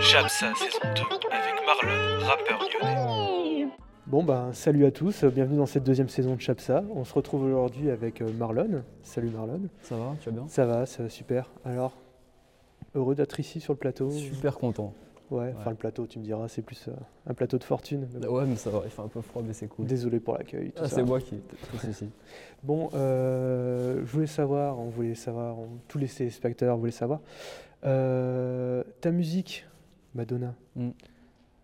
Chapsa 0.00 0.52
saison 0.54 0.78
2 0.82 1.02
avec 1.30 1.54
Marlon, 1.66 2.26
rappeur 2.26 2.60
lyonnais. 2.60 3.68
Bon 4.06 4.24
ben 4.24 4.52
salut 4.52 4.84
à 4.84 4.90
tous, 4.90 5.24
bienvenue 5.24 5.58
dans 5.58 5.66
cette 5.66 5.84
deuxième 5.84 6.08
saison 6.08 6.34
de 6.34 6.40
Chapsa. 6.40 6.82
On 6.94 7.04
se 7.04 7.14
retrouve 7.14 7.44
aujourd'hui 7.44 7.90
avec 7.90 8.20
euh, 8.20 8.32
Marlon. 8.32 8.82
Salut 9.02 9.30
Marlon. 9.30 9.62
Ça 9.82 9.96
va, 9.96 10.16
tu 10.20 10.30
vas 10.30 10.36
bien? 10.36 10.48
Ça 10.48 10.66
va, 10.66 10.86
ça 10.86 11.02
va 11.02 11.08
super. 11.08 11.50
Alors, 11.64 11.96
heureux 12.94 13.14
d'être 13.14 13.38
ici 13.38 13.60
sur 13.60 13.72
le 13.74 13.78
plateau 13.78 14.10
Super 14.10 14.56
content. 14.56 14.94
Ouais, 15.30 15.54
enfin 15.56 15.70
le 15.70 15.76
plateau, 15.76 16.06
tu 16.06 16.18
me 16.18 16.24
diras, 16.24 16.48
c'est 16.48 16.62
plus 16.62 16.88
euh, 16.88 16.92
un 17.26 17.34
plateau 17.34 17.56
de 17.58 17.64
fortune. 17.64 18.08
mais 18.12 18.20
bon. 18.26 18.34
Ouais, 18.36 18.46
mais 18.46 18.56
ça 18.56 18.68
va, 18.70 18.82
il 18.84 18.90
fait 18.90 19.02
un 19.02 19.08
peu 19.08 19.20
froid, 19.20 19.42
mais 19.46 19.52
c'est 19.52 19.68
cool. 19.68 19.86
Désolé 19.86 20.18
pour 20.18 20.34
l'accueil. 20.36 20.72
tout 20.72 20.82
Ah, 20.84 20.88
c'est 20.88 21.04
moi 21.04 21.20
qui. 21.20 21.36
Souci. 21.78 22.10
Bon, 22.62 22.90
euh, 22.94 24.00
je 24.04 24.12
voulais 24.12 24.26
savoir, 24.26 24.78
on 24.78 24.88
voulait 24.90 25.14
savoir, 25.14 25.58
on- 25.58 25.78
tous 25.88 25.98
les 25.98 26.06
spectateurs 26.08 26.76
voulaient 26.76 26.90
savoir, 26.90 27.20
euh, 27.84 28.82
ta 29.00 29.10
musique, 29.10 29.66
Madonna, 30.14 30.54
Mm. 30.76 30.90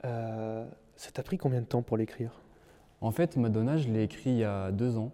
ça 0.03 1.11
t'a 1.13 1.23
pris 1.23 1.37
combien 1.39 1.61
de 1.61 1.67
temps 1.67 1.83
pour 1.83 1.97
l'écrire? 1.97 2.41
En 3.01 3.11
fait, 3.11 3.37
Madonna, 3.37 3.77
je 3.77 3.89
l'ai 3.89 4.03
écrit 4.05 4.31
il 4.31 4.39
y 4.39 4.45
a 4.45 4.71
deux 4.73 4.97
ans. 4.97 5.13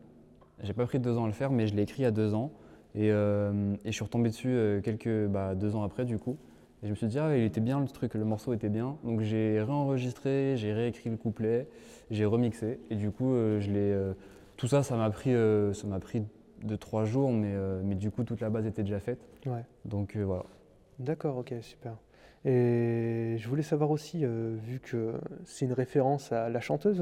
J'ai 0.62 0.72
pas 0.72 0.86
pris 0.86 1.00
deux 1.00 1.16
ans 1.18 1.24
à 1.24 1.26
le 1.26 1.32
faire, 1.32 1.50
mais 1.50 1.66
je 1.66 1.74
l'ai 1.74 1.82
écrit 1.82 2.02
il 2.02 2.04
y 2.04 2.06
a 2.06 2.10
deux 2.12 2.34
ans. 2.34 2.52
Et, 2.94 3.06
et 3.08 3.10
je 3.86 3.90
suis 3.90 4.04
retombé 4.04 4.28
dessus 4.28 4.80
quelques, 4.84 5.26
bah, 5.26 5.54
deux 5.54 5.74
ans 5.74 5.82
après, 5.82 6.04
du 6.04 6.18
coup. 6.18 6.36
Et 6.82 6.86
je 6.86 6.90
me 6.90 6.94
suis 6.96 7.06
dit, 7.06 7.18
ah, 7.18 7.36
il 7.36 7.44
était 7.44 7.60
bien 7.60 7.80
le 7.80 7.86
truc, 7.86 8.14
le 8.14 8.24
morceau 8.24 8.52
était 8.52 8.68
bien. 8.68 8.96
Donc 9.04 9.20
j'ai 9.20 9.62
réenregistré, 9.62 10.56
j'ai 10.56 10.72
réécrit 10.72 11.10
le 11.10 11.16
couplet, 11.16 11.68
j'ai 12.10 12.24
remixé. 12.24 12.80
Et 12.90 12.96
du 12.96 13.10
coup, 13.10 13.34
euh, 13.34 13.60
je 13.60 13.70
l'ai. 13.70 13.92
euh, 13.92 14.14
tout 14.56 14.66
ça, 14.66 14.82
ça 14.82 14.96
m'a 14.96 15.08
pris, 15.10 15.32
euh, 15.32 15.72
ça 15.72 15.86
m'a 15.86 16.00
pris 16.00 16.24
de 16.62 16.76
trois 16.76 17.04
jours, 17.04 17.30
mais, 17.32 17.52
euh, 17.54 17.80
mais 17.84 17.94
du 17.94 18.10
coup, 18.10 18.24
toute 18.24 18.40
la 18.40 18.50
base 18.50 18.66
était 18.66 18.82
déjà 18.82 18.98
faite. 18.98 19.20
Ouais. 19.46 19.64
Donc 19.84 20.16
voilà. 20.16 20.44
D'accord, 20.98 21.38
ok, 21.38 21.54
super. 21.60 21.94
Et 22.44 23.36
je 23.38 23.48
voulais 23.48 23.62
savoir 23.62 23.92
aussi, 23.92 24.24
vu 24.24 24.80
que 24.80 25.14
c'est 25.44 25.64
une 25.64 25.72
référence 25.72 26.32
à 26.32 26.48
la 26.48 26.60
chanteuse, 26.60 27.00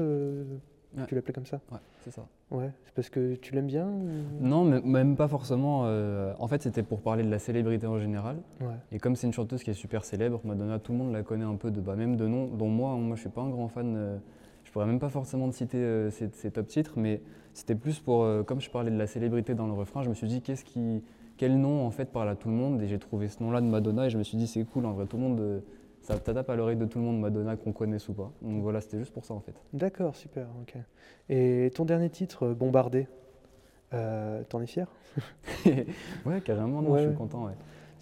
Ouais. 0.97 1.05
tu 1.07 1.15
l'appelais 1.15 1.33
comme 1.33 1.45
ça 1.45 1.59
Ouais, 1.71 1.77
c'est 2.01 2.11
ça. 2.11 2.23
Ouais, 2.51 2.69
c'est 2.85 2.93
parce 2.93 3.09
que 3.09 3.35
tu 3.35 3.53
l'aimes 3.55 3.67
bien 3.67 3.87
ou- 3.87 4.43
Non, 4.45 4.65
mais 4.65 4.81
même 4.81 5.15
pas 5.15 5.27
forcément. 5.29 5.83
euh, 5.85 6.33
en 6.39 6.47
fait, 6.47 6.61
c'était 6.61 6.83
pour 6.83 7.01
parler 7.01 7.23
de 7.23 7.29
la 7.29 7.39
célébrité 7.39 7.87
en 7.87 7.97
général. 7.99 8.37
Ouais, 8.59 8.67
Et 8.91 8.99
comme 8.99 9.15
c'est 9.15 9.25
une 9.27 9.33
chanteuse 9.33 9.63
qui 9.63 9.69
est 9.69 9.73
super 9.73 10.03
célèbre, 10.03 10.41
Madonna, 10.43 10.79
tout 10.79 10.91
le 10.91 10.97
monde 10.97 11.13
la 11.13 11.23
connaît 11.23 11.45
un 11.45 11.55
peu 11.55 11.71
de 11.71 11.79
bah, 11.79 11.95
même 11.95 12.17
de 12.17 12.27
nom, 12.27 12.47
dont 12.47 12.67
moi, 12.67 12.91
hein, 12.91 12.97
moi 12.97 13.15
je 13.15 13.21
suis 13.21 13.29
pas 13.29 13.41
un 13.41 13.49
grand 13.49 13.67
fan. 13.69 13.93
euh, 13.95 14.17
je 14.63 14.71
pourrais 14.71 14.85
même 14.85 14.99
pas 14.99 15.09
forcément 15.09 15.49
te 15.49 15.55
citer 15.55 15.77
euh, 15.77 16.09
ses 16.11 16.51
top 16.51 16.67
titres, 16.67 16.93
mais 16.97 17.21
c'était 17.53 17.75
plus 17.75 17.99
pour, 17.99 18.23
euh, 18.23 18.43
comme 18.43 18.61
je 18.61 18.69
parlais 18.69 18.91
de 18.91 18.97
la 18.97 19.07
célébrité 19.07 19.53
dans 19.55 19.67
le 19.67 19.73
refrain, 19.73 20.03
je 20.03 20.09
me 20.09 20.13
suis 20.13 20.27
dit 20.27 20.41
qu'est-ce 20.41 20.63
qui, 20.63 21.03
quel 21.37 21.57
nom 21.59 21.85
en 21.85 21.91
fait 21.91 22.05
parle 22.11 22.29
à 22.29 22.35
tout 22.35 22.47
le 22.49 22.53
monde, 22.55 22.81
et 22.81 22.87
j'ai 22.87 22.99
trouvé 22.99 23.27
ce 23.27 23.41
nom-là 23.43 23.59
de 23.59 23.65
Madonna, 23.65 24.05
et 24.05 24.09
je 24.09 24.17
me 24.17 24.23
suis 24.23 24.37
dit 24.37 24.47
c'est 24.47 24.63
cool, 24.63 24.85
en 24.85 24.91
vrai, 24.93 25.07
tout 25.07 25.17
le 25.17 25.23
monde, 25.23 25.39
euh, 25.39 25.59
ça, 26.01 26.17
tape 26.19 26.49
à 26.49 26.55
l'oreille 26.55 26.77
de 26.77 26.85
tout 26.85 26.99
le 26.99 27.05
monde 27.05 27.19
Madonna 27.19 27.55
qu'on 27.55 27.71
connaisse 27.71 28.09
ou 28.09 28.13
pas. 28.13 28.31
Donc 28.41 28.61
voilà, 28.61 28.81
c'était 28.81 28.99
juste 28.99 29.13
pour 29.13 29.25
ça 29.25 29.33
en 29.33 29.39
fait. 29.39 29.53
d'accord, 29.73 30.15
super, 30.15 30.47
ok. 30.61 30.75
Et 31.29 31.71
ton 31.75 31.85
dernier 31.85 32.09
titre, 32.09 32.49
Bombardé, 32.49 33.07
euh, 33.93 34.43
t'en 34.49 34.61
es 34.61 34.67
fier? 34.67 34.87
Ouais, 36.25 36.41
carrément, 36.41 36.81
non, 36.81 36.91
Ouais, 36.91 37.03
je 37.03 37.07
suis 37.09 37.17
content. 37.17 37.45
Ouais. 37.45 37.53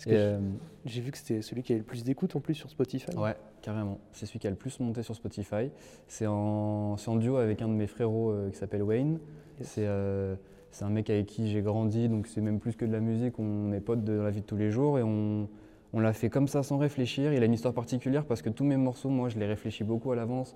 Euh, 0.08 0.40
j'ai 0.86 1.02
vu 1.02 1.12
que 1.12 1.18
c'était 1.18 1.42
celui 1.42 1.64
qui 1.64 1.74
avait 1.74 1.80
le 1.80 1.86
plus 1.86 2.04
d'écoute 2.04 2.36
en 2.36 2.40
plus 2.40 2.56
sur 2.56 2.70
Spotify. 2.70 3.16
Ouais, 3.18 3.36
carrément. 3.62 4.00
C'est 4.12 4.26
celui 4.26 4.40
qui 4.40 4.48
a 4.48 4.50
le 4.50 4.56
plus 4.56 4.80
monté 4.80 5.04
sur 5.04 5.16
Spotify. 5.16 5.72
C'est 6.08 6.28
en, 6.28 6.96
duo 7.18 7.38
avec 7.38 7.62
un 7.62 7.68
de 7.68 7.74
mes 7.74 7.88
frérots 7.88 8.32
euh, 8.32 8.50
qui 8.50 8.58
s'appelle 8.58 8.84
Wayne. 8.84 9.20
Yes. 9.60 9.70
C'est 9.70 9.88
euh, 9.88 10.36
c'est 10.72 10.86
un 10.86 10.90
mec 10.90 11.10
avec 11.10 11.26
qui 11.26 11.50
j'ai 11.50 11.62
grandi, 11.62 12.10
donc 12.10 12.28
c'est 12.28 12.42
même 12.42 12.60
plus 12.60 12.76
que 12.76 12.86
de 12.86 12.92
la 12.92 13.00
musique. 13.00 13.40
On 13.40 13.72
est 13.74 13.80
potes 13.80 14.04
de 14.04 14.14
la 14.14 14.30
vie 14.30 14.42
de 14.42 14.46
tous 14.46 14.56
les 14.56 14.70
jours 14.70 15.00
et 15.00 15.04
on, 15.04 15.50
on 15.94 16.00
l'a 16.00 16.14
fait 16.14 16.30
comme 16.30 16.48
ça 16.48 16.64
sans 16.64 16.78
réfléchir. 16.78 17.34
Il 17.34 17.42
a 17.42 17.46
une 17.46 17.54
histoire 17.54 17.74
particulière 17.74 18.26
parce 18.26 18.42
que 18.42 18.50
tous 18.50 18.64
mes 18.64 18.78
morceaux, 18.78 19.10
moi, 19.10 19.30
je 19.30 19.40
les 19.40 19.46
réfléchis 19.46 19.84
beaucoup 19.84 20.12
à 20.12 20.16
l'avance. 20.16 20.56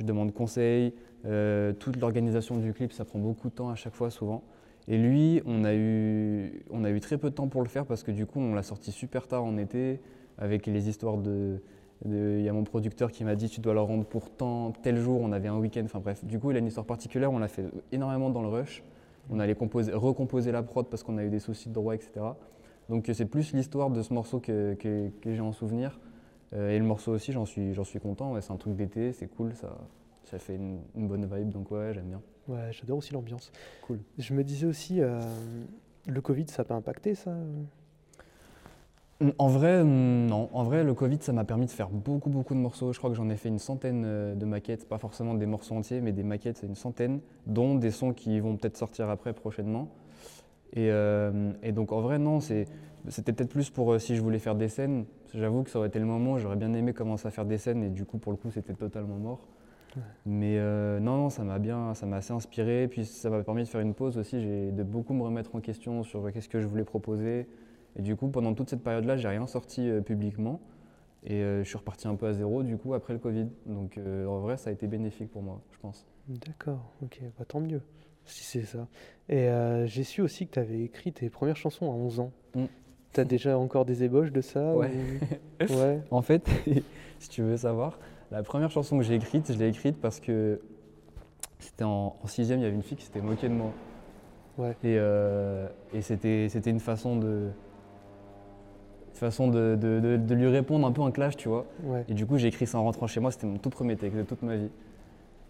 Je 0.00 0.04
demande 0.04 0.32
conseil. 0.32 0.94
Euh, 1.24 1.72
toute 1.72 2.00
l'organisation 2.00 2.58
du 2.58 2.72
clip, 2.72 2.92
ça 2.92 3.04
prend 3.04 3.18
beaucoup 3.18 3.48
de 3.48 3.54
temps 3.54 3.70
à 3.70 3.76
chaque 3.76 3.94
fois, 3.94 4.10
souvent. 4.10 4.42
Et 4.86 4.98
lui, 4.98 5.40
on 5.46 5.64
a, 5.64 5.74
eu, 5.74 6.64
on 6.70 6.84
a 6.84 6.90
eu 6.90 7.00
très 7.00 7.16
peu 7.16 7.30
de 7.30 7.34
temps 7.34 7.48
pour 7.48 7.62
le 7.62 7.68
faire 7.68 7.86
parce 7.86 8.02
que 8.02 8.10
du 8.10 8.26
coup, 8.26 8.40
on 8.40 8.54
l'a 8.54 8.62
sorti 8.62 8.92
super 8.92 9.26
tard 9.26 9.44
en 9.44 9.56
été 9.56 10.00
avec 10.36 10.66
les 10.66 10.88
histoires 10.88 11.16
de. 11.16 11.60
Il 12.06 12.42
y 12.42 12.48
a 12.50 12.52
mon 12.52 12.64
producteur 12.64 13.10
qui 13.10 13.24
m'a 13.24 13.34
dit 13.34 13.48
tu 13.48 13.62
dois 13.62 13.72
le 13.72 13.80
rendre 13.80 14.04
pour 14.04 14.28
tant, 14.28 14.72
tel 14.72 14.98
jour, 14.98 15.20
on 15.22 15.32
avait 15.32 15.48
un 15.48 15.56
week-end, 15.56 15.82
enfin 15.86 16.00
bref. 16.00 16.22
Du 16.22 16.38
coup, 16.38 16.50
il 16.50 16.56
a 16.56 16.58
une 16.58 16.66
histoire 16.66 16.84
particulière, 16.84 17.32
on 17.32 17.38
l'a 17.38 17.48
fait 17.48 17.64
énormément 17.92 18.28
dans 18.28 18.42
le 18.42 18.48
rush. 18.48 18.82
On 19.30 19.38
allait 19.38 19.54
composer, 19.54 19.92
recomposer 19.92 20.52
la 20.52 20.62
prod 20.62 20.86
parce 20.86 21.02
qu'on 21.02 21.16
a 21.16 21.24
eu 21.24 21.30
des 21.30 21.38
soucis 21.38 21.70
de 21.70 21.74
droit, 21.74 21.94
etc. 21.94 22.20
Donc 22.88 23.10
c'est 23.12 23.24
plus 23.26 23.52
l'histoire 23.52 23.90
de 23.90 24.02
ce 24.02 24.12
morceau 24.12 24.40
que, 24.40 24.74
que- 24.74 25.10
que 25.20 25.32
j'ai 25.34 25.40
en 25.40 25.52
souvenir. 25.52 25.98
Euh, 26.52 26.70
et 26.70 26.78
le 26.78 26.84
morceau 26.84 27.12
aussi, 27.12 27.32
j'en 27.32 27.46
suis, 27.46 27.74
j'en 27.74 27.84
suis 27.84 27.98
content. 28.00 28.32
ouais, 28.32 28.40
c'est 28.42 28.52
un 28.52 28.56
truc 28.56 28.76
d'été, 28.76 29.12
c'est 29.12 29.26
cool, 29.26 29.54
ça, 29.54 29.76
ça 30.24 30.38
fait 30.38 30.54
une, 30.56 30.80
une 30.94 31.08
bonne 31.08 31.24
vibe, 31.24 31.50
donc 31.50 31.70
ouais, 31.70 31.92
j'aime 31.94 32.06
bien. 32.06 32.20
Ouais, 32.46 32.70
j'adore 32.72 32.98
aussi 32.98 33.12
l'ambiance. 33.14 33.50
Cool. 33.82 33.98
Je 34.18 34.34
me 34.34 34.44
disais 34.44 34.66
aussi, 34.66 35.00
euh, 35.00 35.18
le 36.06 36.20
Covid, 36.20 36.44
ça 36.48 36.62
n'a 36.62 36.66
pas 36.68 36.74
impacté 36.74 37.14
ça? 37.14 37.32
En 39.38 39.48
vrai, 39.48 39.82
mm, 39.82 40.26
non. 40.26 40.50
En 40.52 40.64
vrai, 40.64 40.84
le 40.84 40.92
Covid, 40.92 41.18
ça 41.20 41.32
m'a 41.32 41.44
permis 41.44 41.66
de 41.66 41.70
faire 41.70 41.88
beaucoup, 41.88 42.28
beaucoup 42.30 42.52
de 42.54 42.58
morceaux. 42.58 42.92
Je 42.92 42.98
crois 42.98 43.08
que 43.10 43.16
j'en 43.16 43.30
ai 43.30 43.36
fait 43.36 43.48
une 43.48 43.58
centaine 43.60 44.02
euh, 44.04 44.34
de 44.34 44.44
maquettes, 44.44 44.86
pas 44.88 44.98
forcément 44.98 45.34
des 45.34 45.46
morceaux 45.46 45.74
entiers, 45.74 46.00
mais 46.00 46.12
des 46.12 46.24
maquettes, 46.24 46.58
c'est 46.58 46.66
une 46.66 46.74
centaine, 46.74 47.20
dont 47.46 47.76
des 47.76 47.90
sons 47.90 48.12
qui 48.12 48.38
vont 48.40 48.56
peut-être 48.56 48.76
sortir 48.76 49.08
après 49.08 49.32
prochainement. 49.32 49.88
Et, 50.74 50.90
euh, 50.90 51.52
et 51.62 51.72
donc, 51.72 51.92
en 51.92 52.00
vrai, 52.00 52.18
non, 52.18 52.40
c'était 52.40 52.66
peut-être 53.32 53.50
plus 53.50 53.70
pour 53.70 53.92
euh, 53.92 53.98
si 53.98 54.16
je 54.16 54.22
voulais 54.22 54.38
faire 54.38 54.56
des 54.56 54.68
scènes. 54.68 55.06
J'avoue 55.32 55.62
que 55.62 55.70
ça 55.70 55.78
aurait 55.78 55.88
été 55.88 55.98
le 55.98 56.04
moment, 56.04 56.38
j'aurais 56.38 56.56
bien 56.56 56.72
aimé 56.74 56.92
commencer 56.92 57.26
à 57.26 57.30
faire 57.30 57.44
des 57.44 57.58
scènes, 57.58 57.82
et 57.82 57.90
du 57.90 58.04
coup, 58.04 58.18
pour 58.18 58.32
le 58.32 58.38
coup, 58.38 58.50
c'était 58.50 58.74
totalement 58.74 59.16
mort. 59.16 59.46
Ouais. 59.96 60.02
Mais 60.26 60.58
euh, 60.58 60.98
non, 60.98 61.16
non, 61.16 61.30
ça 61.30 61.44
m'a 61.44 61.58
bien, 61.58 61.94
ça 61.94 62.06
m'a 62.06 62.16
assez 62.16 62.32
inspiré. 62.32 62.88
Puis 62.88 63.04
ça 63.04 63.30
m'a 63.30 63.42
permis 63.42 63.62
de 63.62 63.68
faire 63.68 63.80
une 63.80 63.94
pause 63.94 64.18
aussi, 64.18 64.40
j'ai 64.40 64.72
de 64.72 64.82
beaucoup 64.82 65.14
me 65.14 65.22
remettre 65.22 65.54
en 65.54 65.60
question 65.60 66.02
sur 66.02 66.32
qu'est-ce 66.32 66.48
que 66.48 66.60
je 66.60 66.66
voulais 66.66 66.84
proposer. 66.84 67.48
Et 67.96 68.02
du 68.02 68.16
coup, 68.16 68.28
pendant 68.28 68.54
toute 68.54 68.70
cette 68.70 68.82
période-là, 68.82 69.16
j'ai 69.16 69.28
rien 69.28 69.46
sorti 69.46 69.88
euh, 69.88 70.00
publiquement. 70.00 70.60
Et 71.22 71.42
euh, 71.42 71.62
je 71.62 71.68
suis 71.68 71.78
reparti 71.78 72.08
un 72.08 72.16
peu 72.16 72.26
à 72.26 72.32
zéro, 72.32 72.64
du 72.64 72.76
coup, 72.76 72.92
après 72.94 73.12
le 73.12 73.18
Covid. 73.18 73.46
Donc, 73.66 73.98
en 73.98 74.40
vrai, 74.40 74.56
ça 74.56 74.70
a 74.70 74.72
été 74.72 74.86
bénéfique 74.86 75.30
pour 75.30 75.42
moi, 75.42 75.62
je 75.70 75.78
pense. 75.78 76.06
D'accord, 76.28 76.92
ok, 77.02 77.20
bah, 77.38 77.44
tant 77.46 77.60
mieux, 77.60 77.80
si 78.26 78.44
c'est 78.44 78.62
ça. 78.64 78.86
Et 79.28 79.48
euh, 79.48 79.86
j'ai 79.86 80.04
su 80.04 80.20
aussi 80.20 80.46
que 80.46 80.52
tu 80.52 80.58
avais 80.58 80.80
écrit 80.82 81.12
tes 81.12 81.30
premières 81.30 81.56
chansons 81.56 81.86
à 81.90 81.94
11 81.94 82.20
ans. 82.20 82.32
Mm. 82.54 82.64
T'as 83.12 83.24
déjà 83.24 83.56
encore 83.58 83.84
des 83.84 84.02
ébauches 84.04 84.32
de 84.32 84.40
ça 84.40 84.74
Ouais. 84.74 84.90
ou- 85.60 85.64
Ouais, 85.74 86.00
En 86.10 86.20
fait, 86.22 86.48
si 87.18 87.28
tu 87.28 87.42
veux 87.42 87.56
savoir, 87.56 87.98
la 88.30 88.42
première 88.42 88.70
chanson 88.70 88.98
que 88.98 89.04
j'ai 89.04 89.14
écrite, 89.14 89.52
je 89.52 89.58
l'ai 89.58 89.68
écrite 89.68 90.00
parce 90.00 90.20
que 90.20 90.60
c'était 91.58 91.84
en, 91.84 92.16
en 92.22 92.26
sixième, 92.26 92.58
il 92.60 92.62
y 92.62 92.66
avait 92.66 92.74
une 92.74 92.82
fille 92.82 92.96
qui 92.96 93.04
s'était 93.04 93.20
moquée 93.20 93.48
de 93.48 93.54
moi. 93.54 93.70
Ouais. 94.58 94.70
Et, 94.84 94.96
euh, 94.98 95.66
et 95.92 96.02
c'était, 96.02 96.48
c'était 96.48 96.70
une 96.70 96.80
façon 96.80 97.16
de, 97.16 97.48
façon 99.14 99.48
de, 99.48 99.76
de- 99.80 100.00
de- 100.00 100.16
de 100.16 100.34
lui 100.34 100.48
répondre 100.48 100.86
un 100.86 100.92
peu 100.92 101.00
en 101.02 101.10
clash, 101.10 101.36
tu 101.36 101.48
vois. 101.48 101.66
ouais. 101.84 102.04
Et 102.08 102.14
du 102.14 102.26
coup, 102.26 102.36
j'ai 102.36 102.48
écrit 102.48 102.66
ça 102.66 102.78
en 102.78 102.84
rentrant 102.84 103.06
chez 103.06 103.20
moi. 103.20 103.30
C'était 103.30 103.46
mon 103.46 103.58
tout 103.58 103.70
premier 103.70 103.96
texte 103.96 104.16
de 104.18 104.22
toute 104.24 104.42
ma 104.42 104.56
vie. 104.56 104.70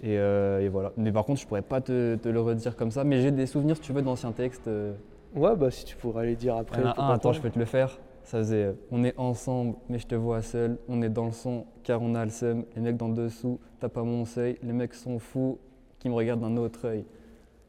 Et, 0.02 0.18
euh, 0.18 0.60
et 0.60 0.68
voilà. 0.68 0.92
Mais 0.96 1.12
par 1.12 1.24
contre, 1.24 1.40
je 1.40 1.46
pourrais 1.46 1.62
pas 1.62 1.80
te, 1.80 2.16
te 2.16 2.28
le 2.28 2.40
redire 2.40 2.76
comme 2.76 2.90
ça. 2.90 3.04
Mais 3.04 3.20
j'ai 3.20 3.30
des 3.30 3.46
souvenirs, 3.46 3.76
si 3.76 3.82
tu 3.82 3.92
veux, 3.92 4.02
d'anciens 4.02 4.32
textes. 4.32 4.68
euh, 4.68 4.92
Ouais, 5.34 5.56
bah 5.56 5.70
si 5.70 5.84
tu 5.84 5.96
pourrais 5.96 6.26
les 6.26 6.36
dire 6.36 6.56
après. 6.56 6.80
il 6.80 6.84
y 6.84 6.86
en 6.86 6.90
a 6.90 6.94
pourquoi 6.94 7.12
un, 7.12 7.16
attends, 7.16 7.32
je 7.32 7.40
peux 7.40 7.50
te 7.50 7.58
le 7.58 7.64
faire. 7.64 7.98
Ça 8.22 8.38
faisait 8.38 8.64
euh, 8.64 8.72
On 8.90 9.02
est 9.04 9.18
ensemble, 9.18 9.74
mais 9.88 9.98
je 9.98 10.06
te 10.06 10.14
vois 10.14 10.42
seul. 10.42 10.78
On 10.88 11.02
est 11.02 11.08
dans 11.08 11.26
le 11.26 11.32
son, 11.32 11.66
car 11.82 12.00
on 12.02 12.14
a 12.14 12.24
le 12.24 12.30
seum. 12.30 12.64
Les 12.76 12.80
mecs 12.82 12.96
d'en 12.96 13.08
dessous, 13.08 13.58
t'as 13.80 13.88
pas 13.88 14.02
mon 14.02 14.24
seuil. 14.24 14.58
Les 14.62 14.72
mecs 14.72 14.94
sont 14.94 15.18
fous, 15.18 15.58
qui 15.98 16.08
me 16.08 16.14
regardent 16.14 16.40
d'un 16.42 16.56
autre 16.56 16.86
œil. 16.86 17.04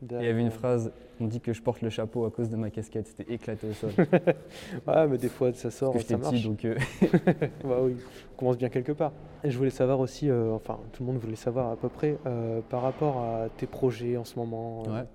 Il 0.01 0.11
y 0.21 0.27
avait 0.27 0.41
une 0.41 0.51
phrase 0.51 0.91
On 1.19 1.25
dit 1.27 1.39
que 1.39 1.53
je 1.53 1.61
porte 1.61 1.81
le 1.81 1.89
chapeau 1.89 2.25
à 2.25 2.31
cause 2.31 2.49
de 2.49 2.55
ma 2.57 2.69
casquette. 2.69 3.07
C'était 3.07 3.31
éclaté 3.33 3.67
au 3.69 3.73
sol. 3.73 3.91
Ouais, 4.87 5.07
mais 5.07 5.17
des 5.17 5.29
fois 5.29 5.53
ça 5.53 5.71
sort, 5.71 5.93
Parce 5.93 6.03
que 6.03 6.09
ça 6.11 6.17
marche. 6.17 6.35
petit, 6.35 6.43
donc. 6.47 6.65
euh, 6.65 6.75
Bah 7.63 7.79
oui, 7.81 7.95
on 8.33 8.37
commence 8.37 8.57
bien 8.57 8.69
quelque 8.69 8.91
part. 8.91 9.13
Et 9.43 9.49
je 9.51 9.57
voulais 9.57 9.69
savoir 9.69 9.99
aussi, 9.99 10.29
euh, 10.29 10.51
enfin 10.53 10.79
tout 10.91 11.03
le 11.03 11.07
monde 11.11 11.21
voulait 11.21 11.35
savoir 11.35 11.71
à 11.71 11.75
peu 11.77 11.89
près, 11.89 12.17
euh, 12.25 12.61
par 12.69 12.81
rapport 12.81 13.17
à 13.21 13.47
tes 13.57 13.67
projets 13.67 14.17
en 14.17 14.25
ce 14.25 14.37
moment, 14.37 14.83
euh, 14.87 14.99
Ouais. 15.01 15.05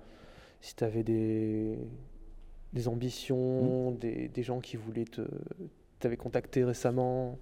si 0.61 0.75
tu 0.75 0.83
avais 0.83 1.03
des, 1.03 1.77
des 2.73 2.85
Mmh. 2.85 2.87
ambitions, 2.89 3.91
des, 3.91 4.27
des 4.29 4.43
gens 4.43 4.59
qui 4.59 4.77
voulaient 4.77 5.05
te... 5.05 5.21
t'avaient 5.99 6.17
contacté 6.17 6.63
récemment, 6.63 7.37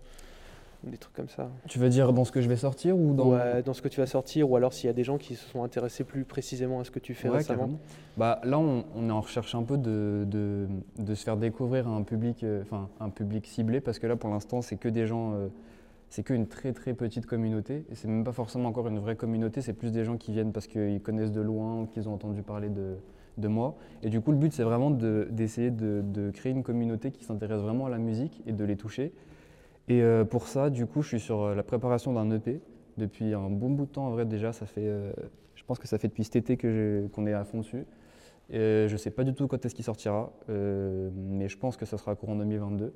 des 0.84 0.98
trucs 0.98 1.14
comme 1.14 1.28
ça. 1.30 1.50
Tu 1.68 1.78
veux 1.80 1.90
dire 1.90 2.14
dans 2.14 2.24
ce 2.24 2.32
que 2.32 2.42
je 2.42 2.48
vais 2.48 2.56
sortir 2.56 2.98
ou 2.98 3.14
dans. 3.14 3.32
Ouais, 3.32 3.62
dans 3.64 3.74
ce 3.74 3.82
que 3.82 3.88
tu 3.90 4.00
vas 4.00 4.06
sortir, 4.08 4.50
ou 4.50 4.56
alors 4.56 4.72
s'il 4.74 4.88
y 4.88 4.90
a 4.90 4.94
des 4.94 5.04
gens 5.04 5.18
qui 5.18 5.36
se 5.36 5.46
sont 5.50 5.64
intéressés 5.64 6.04
plus 6.04 6.24
précisément 6.24 6.80
à 6.80 6.84
ce 6.84 6.92
que 6.92 7.00
tu 7.00 7.14
fais 7.14 7.30
Ouais, 7.30 7.38
récemment. 7.38 7.60
carrément. 7.64 7.80
Bah, 8.18 8.40
là, 8.44 8.60
on, 8.60 8.86
on 8.96 9.10
est 9.10 9.12
en 9.12 9.22
recherche 9.22 9.56
un 9.56 9.64
peu 9.64 9.78
de, 9.78 10.24
de, 10.28 10.68
de 10.98 11.16
se 11.16 11.24
faire 11.24 11.38
découvrir 11.38 11.88
à 11.88 11.92
un 11.92 12.04
public, 12.04 12.44
euh, 12.44 12.64
un 13.00 13.10
public 13.10 13.46
ciblé, 13.48 13.82
parce 13.82 14.00
que 14.00 14.08
là, 14.08 14.16
pour 14.16 14.30
l'instant, 14.30 14.62
c'est 14.62 14.78
que 14.78 14.88
des 14.90 15.06
gens, 15.06 15.34
euh, 15.34 15.48
c'est 16.10 16.24
qu'une 16.24 16.48
très 16.48 16.72
très 16.74 16.94
petite 16.94 17.26
communauté, 17.26 17.86
et 17.92 17.96
c'est 17.96 18.08
même 18.08 18.24
pas 18.24 18.32
forcément 18.32 18.70
encore 18.70 18.88
une 18.88 19.00
vraie 19.00 19.16
communauté, 19.16 19.62
c'est 19.62 19.74
plus 19.74 19.92
des 19.92 20.06
gens 20.06 20.18
qui 20.18 20.32
viennent 20.32 20.52
parce 20.54 20.68
qu'ils 20.68 21.02
connaissent 21.02 21.32
de 21.34 21.42
loin, 21.42 21.82
ou 21.82 21.86
qu'ils 21.88 22.08
ont 22.10 22.14
entendu 22.14 22.42
parler 22.42 22.70
de, 22.70 22.96
de 23.38 23.48
moi. 23.50 23.76
Et 24.02 24.10
du 24.10 24.22
coup, 24.22 24.32
le 24.32 24.38
but, 24.38 24.54
c'est 24.54 24.64
vraiment 24.64 24.92
de- 24.92 25.28
d'essayer 25.30 25.72
de, 25.72 26.02
de 26.04 26.32
créer 26.32 26.52
une 26.54 26.64
communauté 26.64 27.12
qui 27.12 27.26
s'intéresse 27.26 27.62
vraiment 27.62 27.86
à 27.86 27.90
la 27.90 27.98
musique 28.00 28.42
et 28.48 28.54
de 28.54 28.64
les 28.64 28.78
toucher. 28.78 29.12
Et 29.90 30.04
euh, 30.04 30.24
pour 30.24 30.48
ça, 30.48 30.70
du 30.70 30.86
coup, 30.86 31.02
je 31.02 31.08
suis 31.10 31.20
sur 31.20 31.42
euh, 31.42 31.56
la 31.56 31.64
préparation 31.64 32.14
d'un 32.14 32.30
EP 32.32 32.62
depuis 32.98 33.34
un 33.34 33.50
bon 33.50 33.72
bout 33.72 33.86
de 33.86 33.92
temps. 33.92 34.06
En 34.06 34.12
vrai, 34.12 34.26
déjà, 34.26 34.54
ça 34.54 34.68
fait, 34.68 34.86
euh, 34.86 35.12
je 35.56 35.64
pense 35.64 35.80
que 35.80 35.88
ça 35.88 35.98
fait 35.98 36.08
depuis 36.08 36.24
cet 36.24 36.36
été 36.36 36.58
que 36.58 37.08
qu'on 37.12 37.26
est 37.26 37.34
à 37.34 37.44
fond 37.44 37.60
dessus. 37.60 37.86
Et, 38.52 38.86
je 38.88 38.92
ne 38.92 38.98
sais 38.98 39.12
pas 39.12 39.24
du 39.24 39.34
tout 39.34 39.48
quand 39.48 39.66
est-ce 39.66 39.74
qu'il 39.76 39.86
sortira, 39.86 40.32
mais 40.48 41.48
je 41.48 41.58
pense 41.58 41.78
que 41.78 41.86
ça 41.86 41.98
sera 41.98 42.16
courant 42.16 42.36
2022. 42.36 42.94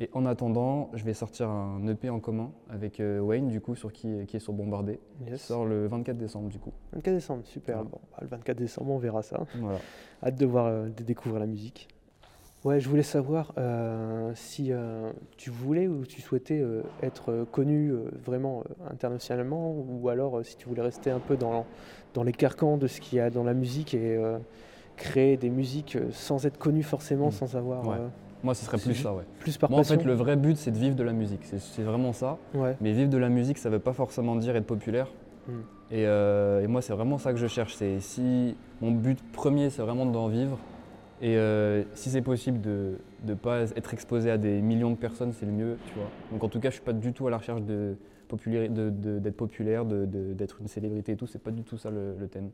Et 0.00 0.10
en 0.12 0.26
attendant, 0.26 0.90
je 0.94 1.04
vais 1.04 1.14
sortir 1.14 1.48
un 1.50 1.86
EP 1.86 2.08
en 2.10 2.20
commun 2.20 2.50
avec 2.68 3.00
Wayne, 3.00 3.48
du 3.48 3.60
coup, 3.60 3.74
sur 3.76 3.92
qui, 3.92 4.26
qui 4.26 4.36
est 4.36 4.40
sur 4.40 4.52
Bombardé, 4.54 4.98
qui 5.24 5.30
Yes. 5.30 5.42
sort 5.42 5.66
le 5.66 5.86
24 5.86 6.16
décembre, 6.16 6.48
du 6.48 6.58
coup. 6.58 6.72
24 6.94 7.14
décembre, 7.14 7.44
super. 7.44 7.84
Bon, 7.84 8.00
bah, 8.10 8.18
le 8.22 8.26
24 8.28 8.56
décembre, 8.56 8.90
on 8.90 8.98
verra 8.98 9.22
ça. 9.22 9.44
Voilà. 9.60 9.78
Hâte 10.22 10.36
de 10.36 10.46
voir, 10.46 10.66
euh, 10.66 10.88
de 10.88 11.02
découvrir 11.04 11.38
la 11.38 11.46
musique. 11.46 11.86
Ouais, 12.64 12.80
je 12.80 12.88
voulais 12.88 13.02
savoir 13.02 13.52
euh, 13.58 14.30
si 14.34 14.72
euh, 14.72 15.10
tu 15.36 15.50
voulais 15.50 15.86
ou 15.86 16.06
tu 16.06 16.22
souhaitais 16.22 16.60
euh, 16.60 16.82
être 17.02 17.46
connu 17.52 17.92
vraiment 18.24 18.64
internationalement 18.90 19.70
ou 19.76 20.08
alors 20.08 20.40
si 20.44 20.56
tu 20.56 20.66
voulais 20.66 20.80
rester 20.80 21.10
un 21.10 21.18
peu 21.18 21.36
dans, 21.36 21.66
dans 22.14 22.22
les 22.22 22.32
carcans 22.32 22.78
de 22.78 22.86
ce 22.86 23.02
qu'il 23.02 23.18
y 23.18 23.20
a 23.20 23.28
dans 23.28 23.44
la 23.44 23.52
musique 23.52 23.92
et 23.92 24.18
créer 24.96 25.36
des 25.36 25.50
musiques 25.50 25.98
sans 26.12 26.46
être 26.46 26.56
connu 26.58 26.82
forcément, 26.82 27.28
Mm. 27.28 27.32
sans 27.32 27.54
avoir 27.56 27.86
Ouais. 27.86 27.96
Moi, 28.42 28.54
ce 28.54 28.64
serait 28.66 28.76
plus 28.78 28.94
ça, 28.94 29.14
ouais. 29.14 29.22
plus 29.40 29.56
par 29.56 29.70
Moi, 29.70 29.80
en 29.80 29.84
fait, 29.84 30.04
le 30.04 30.12
vrai 30.12 30.36
but, 30.36 30.56
c'est 30.58 30.70
de 30.70 30.76
vivre 30.78 30.94
de 30.96 31.02
la 31.02 31.12
musique. 31.14 31.40
C'est- 31.44 31.82
vraiment 31.82 32.12
ça. 32.12 32.36
Ouais, 32.54 32.76
Mais 32.82 32.92
vivre 32.92 33.08
de 33.10 33.16
la 33.18 33.30
musique, 33.30 33.56
ça 33.58 33.70
veut 33.70 33.78
pas 33.78 33.94
forcément 33.94 34.36
dire 34.36 34.54
être 34.56 34.66
populaire. 34.66 35.08
Mm. 35.48 35.52
Et, 35.90 36.06
euh, 36.06 36.62
et 36.62 36.66
moi, 36.66 36.80
c'est 36.82 36.92
vraiment 36.94 37.16
ça 37.18 37.32
que 37.32 37.38
je 37.38 37.46
cherche. 37.46 37.74
C'est 37.74 38.00
si 38.00 38.54
mon 38.82 38.90
but 38.90 39.18
premier, 39.32 39.68
c'est 39.70 39.82
vraiment 39.82 40.04
d'en 40.06 40.28
vivre. 40.28 40.58
Et 41.22 41.36
euh, 41.36 41.84
si 41.94 42.10
c'est 42.10 42.22
possible 42.22 42.60
de 42.60 42.98
ne 43.26 43.34
pas 43.34 43.62
être 43.76 43.94
exposé 43.94 44.30
à 44.30 44.36
des 44.38 44.60
millions 44.60 44.90
de 44.90 44.96
personnes, 44.96 45.32
c'est 45.32 45.46
le 45.46 45.52
mieux, 45.52 45.76
tu 45.86 45.94
vois. 45.94 46.08
Donc 46.32 46.42
en 46.44 46.48
tout 46.48 46.60
cas, 46.60 46.70
je 46.70 46.74
suis 46.74 46.82
pas 46.84 46.92
du 46.92 47.12
tout 47.12 47.26
à 47.26 47.30
la 47.30 47.38
recherche 47.38 47.62
de 47.62 47.96
populaire- 48.28 48.68
de- 48.70 48.90
de- 48.90 49.18
d'être 49.20 49.36
populaire, 49.36 49.84
d'être 49.84 50.60
une 50.60 50.68
célébrité 50.68 51.12
et 51.12 51.16
tout. 51.16 51.26
C'est 51.26 51.42
pas 51.42 51.50
du 51.52 51.62
tout 51.62 51.76
ça 51.78 51.90
le, 51.90 52.14
le 52.18 52.26
thème. 52.28 52.50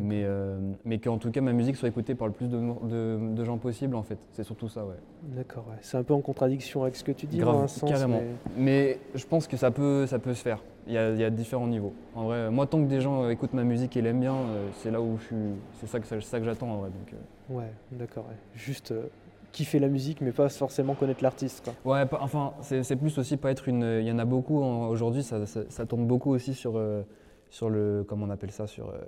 Mais, 0.00 0.24
euh, 0.24 0.58
mais 0.84 0.98
qu'en 0.98 1.16
tout 1.16 1.30
cas, 1.30 1.40
ma 1.40 1.52
musique 1.52 1.76
soit 1.76 1.88
écoutée 1.88 2.16
par 2.16 2.26
le 2.26 2.32
plus 2.34 2.48
de, 2.50 3.44
gens 3.44 3.56
possible, 3.56 3.94
en 3.94 4.02
fait. 4.02 4.18
C'est 4.32 4.42
surtout 4.42 4.68
ça, 4.68 4.84
ouais. 4.84 4.96
d'accord. 5.36 5.64
ouais. 5.70 5.76
C'est 5.80 5.96
un 5.96 6.02
peu 6.02 6.12
en 6.12 6.20
contradiction 6.20 6.82
avec 6.82 6.96
ce 6.96 7.04
que 7.04 7.12
tu 7.12 7.26
dis 7.26 7.38
Grave, 7.38 7.54
dans 7.54 7.62
un 7.62 7.68
sens. 7.68 7.88
carrément. 7.88 8.20
mais- 8.56 8.62
Mais 8.62 8.98
je 9.14 9.24
pense 9.24 9.46
que 9.46 9.56
ça 9.56 9.70
peut, 9.70 10.06
ça 10.06 10.18
peut 10.18 10.34
se 10.34 10.42
faire. 10.42 10.58
Il 10.88 10.92
y, 10.92 10.98
a, 10.98 11.10
il 11.12 11.20
y 11.20 11.24
a 11.24 11.30
différents 11.30 11.68
niveaux. 11.68 11.92
En 12.16 12.24
vrai, 12.24 12.50
moi, 12.50 12.66
tant 12.66 12.82
que 12.82 12.88
des 12.88 13.00
gens 13.00 13.22
euh, 13.24 13.30
écoutent 13.30 13.54
ma 13.54 13.62
musique 13.64 13.96
et 13.96 14.02
l'aiment 14.02 14.20
bien, 14.20 14.34
euh, 14.34 14.68
c'est 14.74 14.90
là 14.90 15.00
où 15.00 15.16
je 15.18 15.24
suis. 15.26 15.36
C'est 15.74 15.86
ça 15.86 16.00
que, 16.00 16.06
ça, 16.06 16.20
ça 16.20 16.38
que 16.40 16.44
j'attends, 16.44 16.68
en 16.68 16.78
vrai. 16.78 16.90
Donc, 16.90 17.12
euh. 17.12 17.16
Ouais, 17.48 17.70
d'accord. 17.92 18.24
ouais. 18.28 18.36
Juste 18.54 18.92
euh, 18.92 19.04
kiffer 19.52 19.78
la 19.78 19.88
musique, 19.88 20.20
mais 20.20 20.32
pas 20.32 20.48
forcément 20.48 20.94
connaître 20.94 21.22
l'artiste. 21.22 21.70
Ouais, 21.84 22.02
enfin, 22.12 22.52
c'est 22.60 22.96
plus 22.96 23.16
aussi 23.18 23.36
pas 23.36 23.50
être 23.50 23.68
une. 23.68 23.82
Il 24.00 24.06
y 24.06 24.12
en 24.12 24.18
a 24.18 24.24
beaucoup 24.24 24.58
aujourd'hui, 24.58 25.22
ça, 25.22 25.46
ça, 25.46 25.84
beaucoup 25.84 26.30
aussi 26.30 26.54
sur, 26.54 26.76
euh, 26.76 27.02
sur 27.50 27.70
le. 27.70 28.04
Comment 28.08 28.26
on 28.26 28.30
appelle 28.30 28.50
ça 28.50 28.66
Sur, 28.66 28.88
euh, 28.90 28.98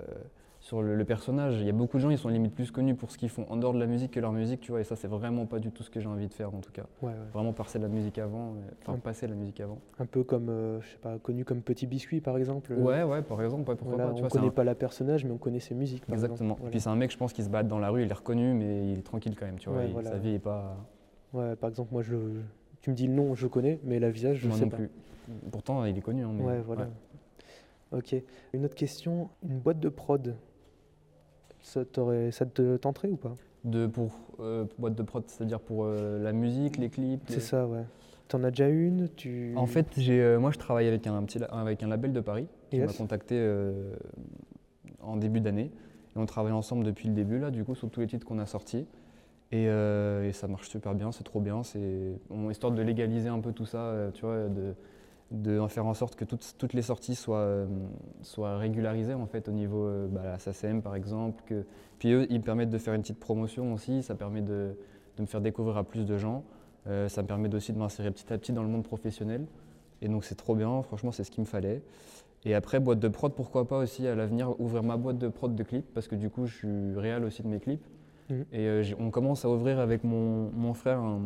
sur 0.69 0.83
le, 0.83 0.95
le 0.95 1.03
personnage. 1.03 1.59
Il 1.59 1.65
y 1.65 1.69
a 1.69 1.73
beaucoup 1.73 1.97
de 1.97 2.01
gens, 2.03 2.11
ils 2.11 2.17
sont 2.19 2.29
limite 2.29 2.53
plus 2.53 2.69
connus 2.69 2.93
pour 2.93 3.09
ce 3.09 3.17
qu'ils 3.17 3.29
font 3.29 3.43
en 3.49 3.57
dehors 3.57 3.73
de 3.73 3.79
la 3.79 3.87
musique 3.87 4.11
que 4.11 4.19
leur 4.19 4.31
musique, 4.31 4.61
tu 4.61 4.71
vois. 4.71 4.81
Et 4.81 4.83
ça, 4.83 4.95
c'est 4.95 5.07
vraiment 5.07 5.47
pas 5.47 5.57
du 5.57 5.71
tout 5.71 5.81
ce 5.81 5.89
que 5.89 5.99
j'ai 5.99 6.07
envie 6.07 6.27
de 6.27 6.33
faire, 6.33 6.53
en 6.53 6.59
tout 6.59 6.71
cas. 6.71 6.83
Ouais, 7.01 7.09
ouais. 7.09 7.15
Vraiment 7.33 7.53
passer 7.53 7.79
la 7.79 7.87
musique 7.87 8.19
avant. 8.19 8.53
Enfin, 8.85 8.99
passer 8.99 9.25
la 9.25 9.33
musique 9.33 9.59
avant. 9.61 9.79
Un 9.97 10.05
peu 10.05 10.23
comme, 10.23 10.49
euh, 10.49 10.79
je 10.81 10.89
sais 10.89 10.97
pas, 10.99 11.17
connu 11.17 11.43
comme 11.43 11.61
Petit 11.61 11.87
Biscuit 11.87 12.21
par 12.21 12.37
exemple. 12.37 12.71
euh, 12.73 12.83
Ouais, 12.83 13.01
ouais, 13.03 13.23
par 13.23 13.41
exemple, 13.41 13.67
ouais, 13.67 13.75
pourquoi 13.75 13.95
Voilà, 13.95 14.09
pas. 14.11 14.13
Tu 14.13 14.19
on 14.19 14.27
vois, 14.27 14.29
connaît 14.29 14.47
un- 14.47 14.51
pas 14.51 14.63
la 14.63 14.75
personnage, 14.75 15.25
mais 15.25 15.31
on 15.31 15.37
connaît 15.39 15.59
ses 15.59 15.73
musiques. 15.73 16.05
par. 16.05 16.13
Exactement. 16.13 16.53
Voilà. 16.59 16.69
Puis 16.69 16.79
c'est 16.81 16.89
un 16.89 16.95
mec, 16.95 17.11
je 17.11 17.17
pense, 17.17 17.33
qui 17.33 17.43
se 17.43 17.49
bat 17.49 17.63
dans 17.63 17.79
la 17.79 17.89
rue, 17.89 18.03
il 18.03 18.09
est 18.11 18.13
reconnu, 18.13 18.53
mais 18.53 18.91
il 18.91 18.99
est 18.99 19.03
tranquille 19.03 19.35
quand 19.35 19.47
même, 19.47 19.57
tu 19.57 19.69
vois. 19.69 19.79
Ouais, 19.79 19.87
il- 19.87 19.93
voilà. 19.93 20.11
Sa 20.11 20.17
vie 20.19 20.35
est 20.35 20.39
pas. 20.39 20.77
Ouais, 21.33 21.55
par 21.55 21.71
exemple, 21.71 21.89
moi, 21.91 22.03
je, 22.03 22.15
tu 22.81 22.91
me 22.91 22.95
dis 22.95 23.07
le 23.07 23.13
nom, 23.13 23.33
je 23.33 23.47
connais, 23.47 23.79
mais 23.83 23.97
la 23.99 24.11
visage, 24.11 24.37
je 24.37 24.47
Moi 24.47 24.55
sais 24.57 24.65
non 24.65 24.69
pas. 24.69 24.77
plus. 24.77 24.91
Pourtant, 25.51 25.83
il 25.85 25.97
est 25.97 26.01
connu. 26.01 26.23
Hein, 26.23 26.31
mais- 26.35 26.43
Ouais, 26.43 26.59
voilà. 26.63 26.87
Ok. 27.91 28.15
Une 28.53 28.65
autre 28.65 28.75
question, 28.75 29.29
une 29.41 29.57
boîte 29.57 29.79
de 29.79 29.89
prod, 29.89 30.35
ça, 31.61 31.81
ça 32.31 32.45
te 32.45 32.77
tenterait 32.77 33.09
ou 33.09 33.15
pas? 33.15 33.35
De, 33.65 33.87
pour 33.87 34.11
euh, 34.39 34.65
boîte 34.77 34.95
de 34.95 35.03
prod, 35.03 35.23
c'est-à-dire 35.27 35.59
pour 35.59 35.83
euh, 35.83 36.21
la 36.23 36.31
musique, 36.31 36.77
les 36.77 36.89
clips. 36.89 37.23
C'est 37.27 37.39
ça, 37.41 37.67
ouais. 37.67 37.83
T'en 38.27 38.43
as 38.43 38.51
déjà 38.51 38.69
une? 38.69 39.09
Tu... 39.15 39.53
En 39.55 39.65
fait, 39.65 39.87
j'ai, 39.97 40.21
euh, 40.21 40.39
moi, 40.39 40.51
je 40.51 40.57
travaille 40.57 40.87
avec 40.87 41.05
un, 41.07 41.23
petit, 41.23 41.39
avec 41.51 41.83
un 41.83 41.87
label 41.87 42.13
de 42.13 42.21
Paris 42.21 42.47
qui 42.69 42.77
Yes. 42.77 42.85
m'a 42.87 42.93
contacté 42.93 43.35
en 45.01 45.17
début 45.17 45.41
d'année. 45.41 45.71
Et 46.15 46.19
on 46.19 46.25
travaille 46.25 46.53
ensemble 46.53 46.83
depuis 46.85 47.07
le 47.07 47.13
début, 47.15 47.39
là, 47.39 47.51
du 47.51 47.63
coup, 47.63 47.75
sur 47.75 47.89
tous 47.89 47.99
les 47.99 48.07
titres 48.07 48.25
qu'on 48.25 48.39
a 48.39 48.45
sortis. 48.45 48.85
Et, 49.51 49.63
et 49.65 50.31
ça 50.31 50.47
marche 50.47 50.69
super 50.69 50.93
bien, 50.93 51.11
c'est 51.11 51.23
trop 51.23 51.39
bien. 51.39 51.63
C'est 51.63 52.13
on- 52.29 52.49
histoire 52.51 52.71
de 52.71 52.81
légaliser 52.81 53.29
un 53.29 53.39
peu 53.39 53.51
tout 53.51 53.65
ça, 53.65 53.95
tu 54.13 54.25
vois, 54.25 54.47
de, 54.47 54.73
de 55.31 55.59
faire 55.67 55.85
en 55.85 55.93
sorte 55.93 56.15
que 56.15 56.25
toutes, 56.25 56.55
toutes 56.57 56.73
les 56.73 56.81
sorties 56.81 57.15
soient, 57.15 57.37
euh, 57.37 57.67
soient 58.23 58.57
régularisées 58.57 59.13
en 59.13 59.27
fait 59.27 59.47
au 59.47 59.51
niveau 59.51 59.85
euh, 59.85 60.07
bah, 60.07 60.21
la 60.23 60.39
SACEM 60.39 60.81
par 60.81 60.95
exemple. 60.95 61.43
Que, 61.45 61.65
puis 61.99 62.11
eux, 62.13 62.25
ils 62.29 62.41
permettent 62.41 62.69
de 62.71 62.77
faire 62.77 62.93
une 62.93 63.01
petite 63.01 63.19
promotion 63.19 63.73
aussi, 63.73 64.01
ça 64.03 64.15
permet 64.15 64.41
de, 64.41 64.75
de 65.17 65.21
me 65.21 65.27
faire 65.27 65.41
découvrir 65.41 65.77
à 65.77 65.83
plus 65.83 66.05
de 66.05 66.17
gens. 66.17 66.43
Euh, 66.87 67.07
ça 67.09 67.21
me 67.21 67.27
permet 67.27 67.53
aussi 67.53 67.73
de 67.73 67.77
m'insérer 67.77 68.09
petit 68.11 68.31
à 68.33 68.37
petit 68.37 68.53
dans 68.53 68.63
le 68.63 68.69
monde 68.69 68.83
professionnel. 68.83 69.45
Et 70.01 70.07
donc 70.07 70.23
c'est 70.23 70.35
trop 70.35 70.55
bien, 70.55 70.81
franchement 70.81 71.11
c'est 71.11 71.23
ce 71.23 71.31
qu'il 71.31 71.41
me 71.41 71.47
fallait. 71.47 71.81
Et 72.45 72.55
après, 72.55 72.79
boîte 72.79 72.99
de 72.99 73.09
prod, 73.09 73.33
pourquoi 73.33 73.67
pas 73.67 73.77
aussi 73.79 74.07
à 74.07 74.15
l'avenir 74.15 74.59
ouvrir 74.61 74.81
ma 74.81 74.95
boîte 74.95 75.17
de 75.17 75.27
prod 75.27 75.53
de 75.53 75.63
clips, 75.63 75.93
parce 75.93 76.07
que 76.07 76.15
du 76.15 76.29
coup 76.29 76.45
je 76.45 76.55
suis 76.55 76.95
réel 76.95 77.25
aussi 77.25 77.43
de 77.43 77.49
mes 77.49 77.59
clips. 77.59 77.85
Mhm. 78.29 78.45
Et 78.53 78.65
euh, 78.67 78.83
on 78.97 79.11
commence 79.11 79.43
à 79.43 79.49
ouvrir 79.49 79.79
avec 79.79 80.03
mon, 80.05 80.49
mon 80.55 80.73
frère 80.73 80.99
un- 80.99 81.21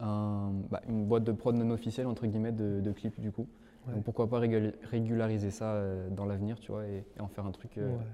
un- 0.00 0.52
bah, 0.70 0.80
une 0.88 1.04
boîte 1.06 1.24
de 1.24 1.32
prod 1.32 1.54
non 1.54 1.70
officielle, 1.70 2.06
entre 2.06 2.26
guillemets, 2.26 2.52
de, 2.52 2.80
de 2.80 2.92
clips 2.92 3.20
du 3.20 3.30
coup. 3.32 3.46
Ouais. 3.86 3.94
Donc 3.94 4.04
pourquoi 4.04 4.28
pas 4.28 4.38
régul- 4.38 4.74
régulariser 4.82 5.50
ça 5.50 5.72
euh, 5.74 6.08
dans 6.10 6.24
l'avenir, 6.26 6.58
tu 6.60 6.72
vois, 6.72 6.86
et, 6.86 7.04
et 7.16 7.20
en 7.20 7.28
faire 7.28 7.46
un 7.46 7.52
truc 7.52 7.78
euh, 7.78 7.88
Ouais. 7.96 8.04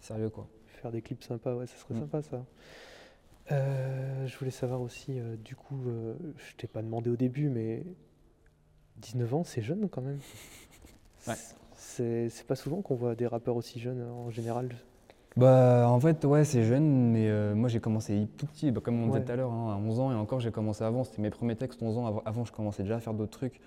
sérieux 0.00 0.30
quoi. 0.30 0.48
Faire 0.66 0.90
des 0.90 1.02
clips 1.02 1.22
sympas, 1.22 1.54
ouais, 1.54 1.66
ça 1.66 1.76
serait 1.76 1.94
Mm. 1.94 2.00
sympa 2.00 2.22
ça. 2.22 2.44
Euh, 3.50 4.26
je 4.26 4.38
voulais 4.38 4.50
savoir 4.50 4.80
aussi, 4.80 5.20
du 5.44 5.54
coup, 5.56 5.76
je 6.36 6.56
t'ai 6.56 6.66
pas 6.66 6.82
demandé 6.82 7.10
au 7.10 7.16
début, 7.16 7.48
mais 7.48 7.84
19 8.96 9.34
ans, 9.34 9.44
c'est 9.44 9.62
jeune 9.62 9.88
quand 9.88 10.02
même. 10.02 10.18
Ouais. 11.28 11.34
C'est 11.76 12.46
pas 12.48 12.56
souvent 12.56 12.82
qu'on 12.82 12.94
voit 12.96 13.14
des 13.14 13.26
rappeurs 13.28 13.54
aussi 13.56 13.78
jeunes 13.78 14.02
en 14.02 14.30
général. 14.30 14.70
Bah 15.36 15.86
en 15.88 15.98
fait 15.98 16.24
ouais 16.26 16.44
c'est 16.44 16.62
jeune 16.64 17.10
mais 17.10 17.28
euh, 17.30 17.54
moi 17.54 17.68
j'ai 17.70 17.80
commencé 17.80 18.28
tout 18.36 18.46
petit 18.46 18.70
bah, 18.70 18.80
comme 18.84 19.00
on 19.00 19.04
Ouais. 19.06 19.12
disait 19.12 19.24
tout 19.24 19.32
à 19.32 19.36
l'heure 19.36 19.50
hein, 19.52 19.72
à 19.72 19.76
11 19.78 20.00
ans 20.00 20.12
et 20.12 20.14
encore 20.14 20.40
j'ai 20.40 20.50
commencé 20.50 20.84
avant 20.84 21.04
c'était 21.04 21.22
mes 21.22 21.30
premiers 21.30 21.56
textes 21.56 21.82
11 21.82 21.96
ans 21.98 22.06
avant, 22.06 22.22
avant, 22.26 22.44
je 22.44 22.52
commençais 22.52 22.82
déjà 22.82 22.96
à 22.96 23.00
faire 23.00 23.14
d'autres 23.14 23.30
trucs 23.38 23.58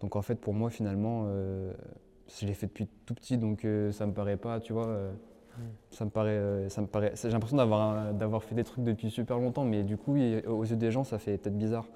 donc 0.00 0.16
en 0.16 0.22
fait 0.22 0.34
pour 0.34 0.52
moi 0.52 0.68
finalement 0.68 1.24
euh, 1.26 1.72
je 2.38 2.46
l'ai 2.46 2.52
fait 2.52 2.66
depuis 2.66 2.88
tout 3.06 3.14
petit 3.14 3.38
donc 3.38 3.64
euh, 3.64 3.90
ça 3.90 4.04
me 4.06 4.12
paraît 4.12 4.36
pas 4.36 4.60
tu 4.60 4.72
vois 4.72 4.86
euh, 4.88 5.12
Mm. 5.56 5.62
ça 5.92 6.04
me 6.04 6.10
paraît 6.10 6.68
ça 6.68 6.80
me 6.82 6.88
paraît 6.88 7.12
j'ai 7.14 7.30
l'impression 7.30 7.56
d'avoir 7.58 8.12
d'avoir 8.12 8.42
fait 8.42 8.56
des 8.56 8.64
trucs 8.64 8.82
depuis 8.82 9.08
super 9.08 9.38
longtemps 9.38 9.62
mais 9.64 9.84
du 9.84 9.96
coup 9.96 10.16
aux 10.48 10.64
yeux 10.64 10.74
des 10.74 10.90
gens 10.90 11.04
ça 11.04 11.18
fait 11.20 11.38
peut-être 11.38 11.56
bizarre 11.56 11.86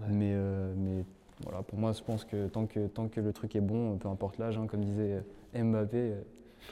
Ouais. 0.00 0.06
mais 0.14 0.36
mais 0.76 1.04
voilà 1.42 1.62
pour 1.62 1.80
moi 1.80 1.90
je 1.90 2.00
pense 2.04 2.24
que 2.24 2.46
tant 2.46 2.66
que 2.66 2.86
tant 2.86 3.08
que 3.08 3.20
le 3.20 3.32
truc 3.32 3.56
est 3.56 3.60
bon 3.60 3.96
peu 3.96 4.06
importe 4.06 4.38
l'âge 4.38 4.56
hein, 4.56 4.68
comme 4.68 4.84
disait 4.84 5.20
Mbappé 5.52 6.12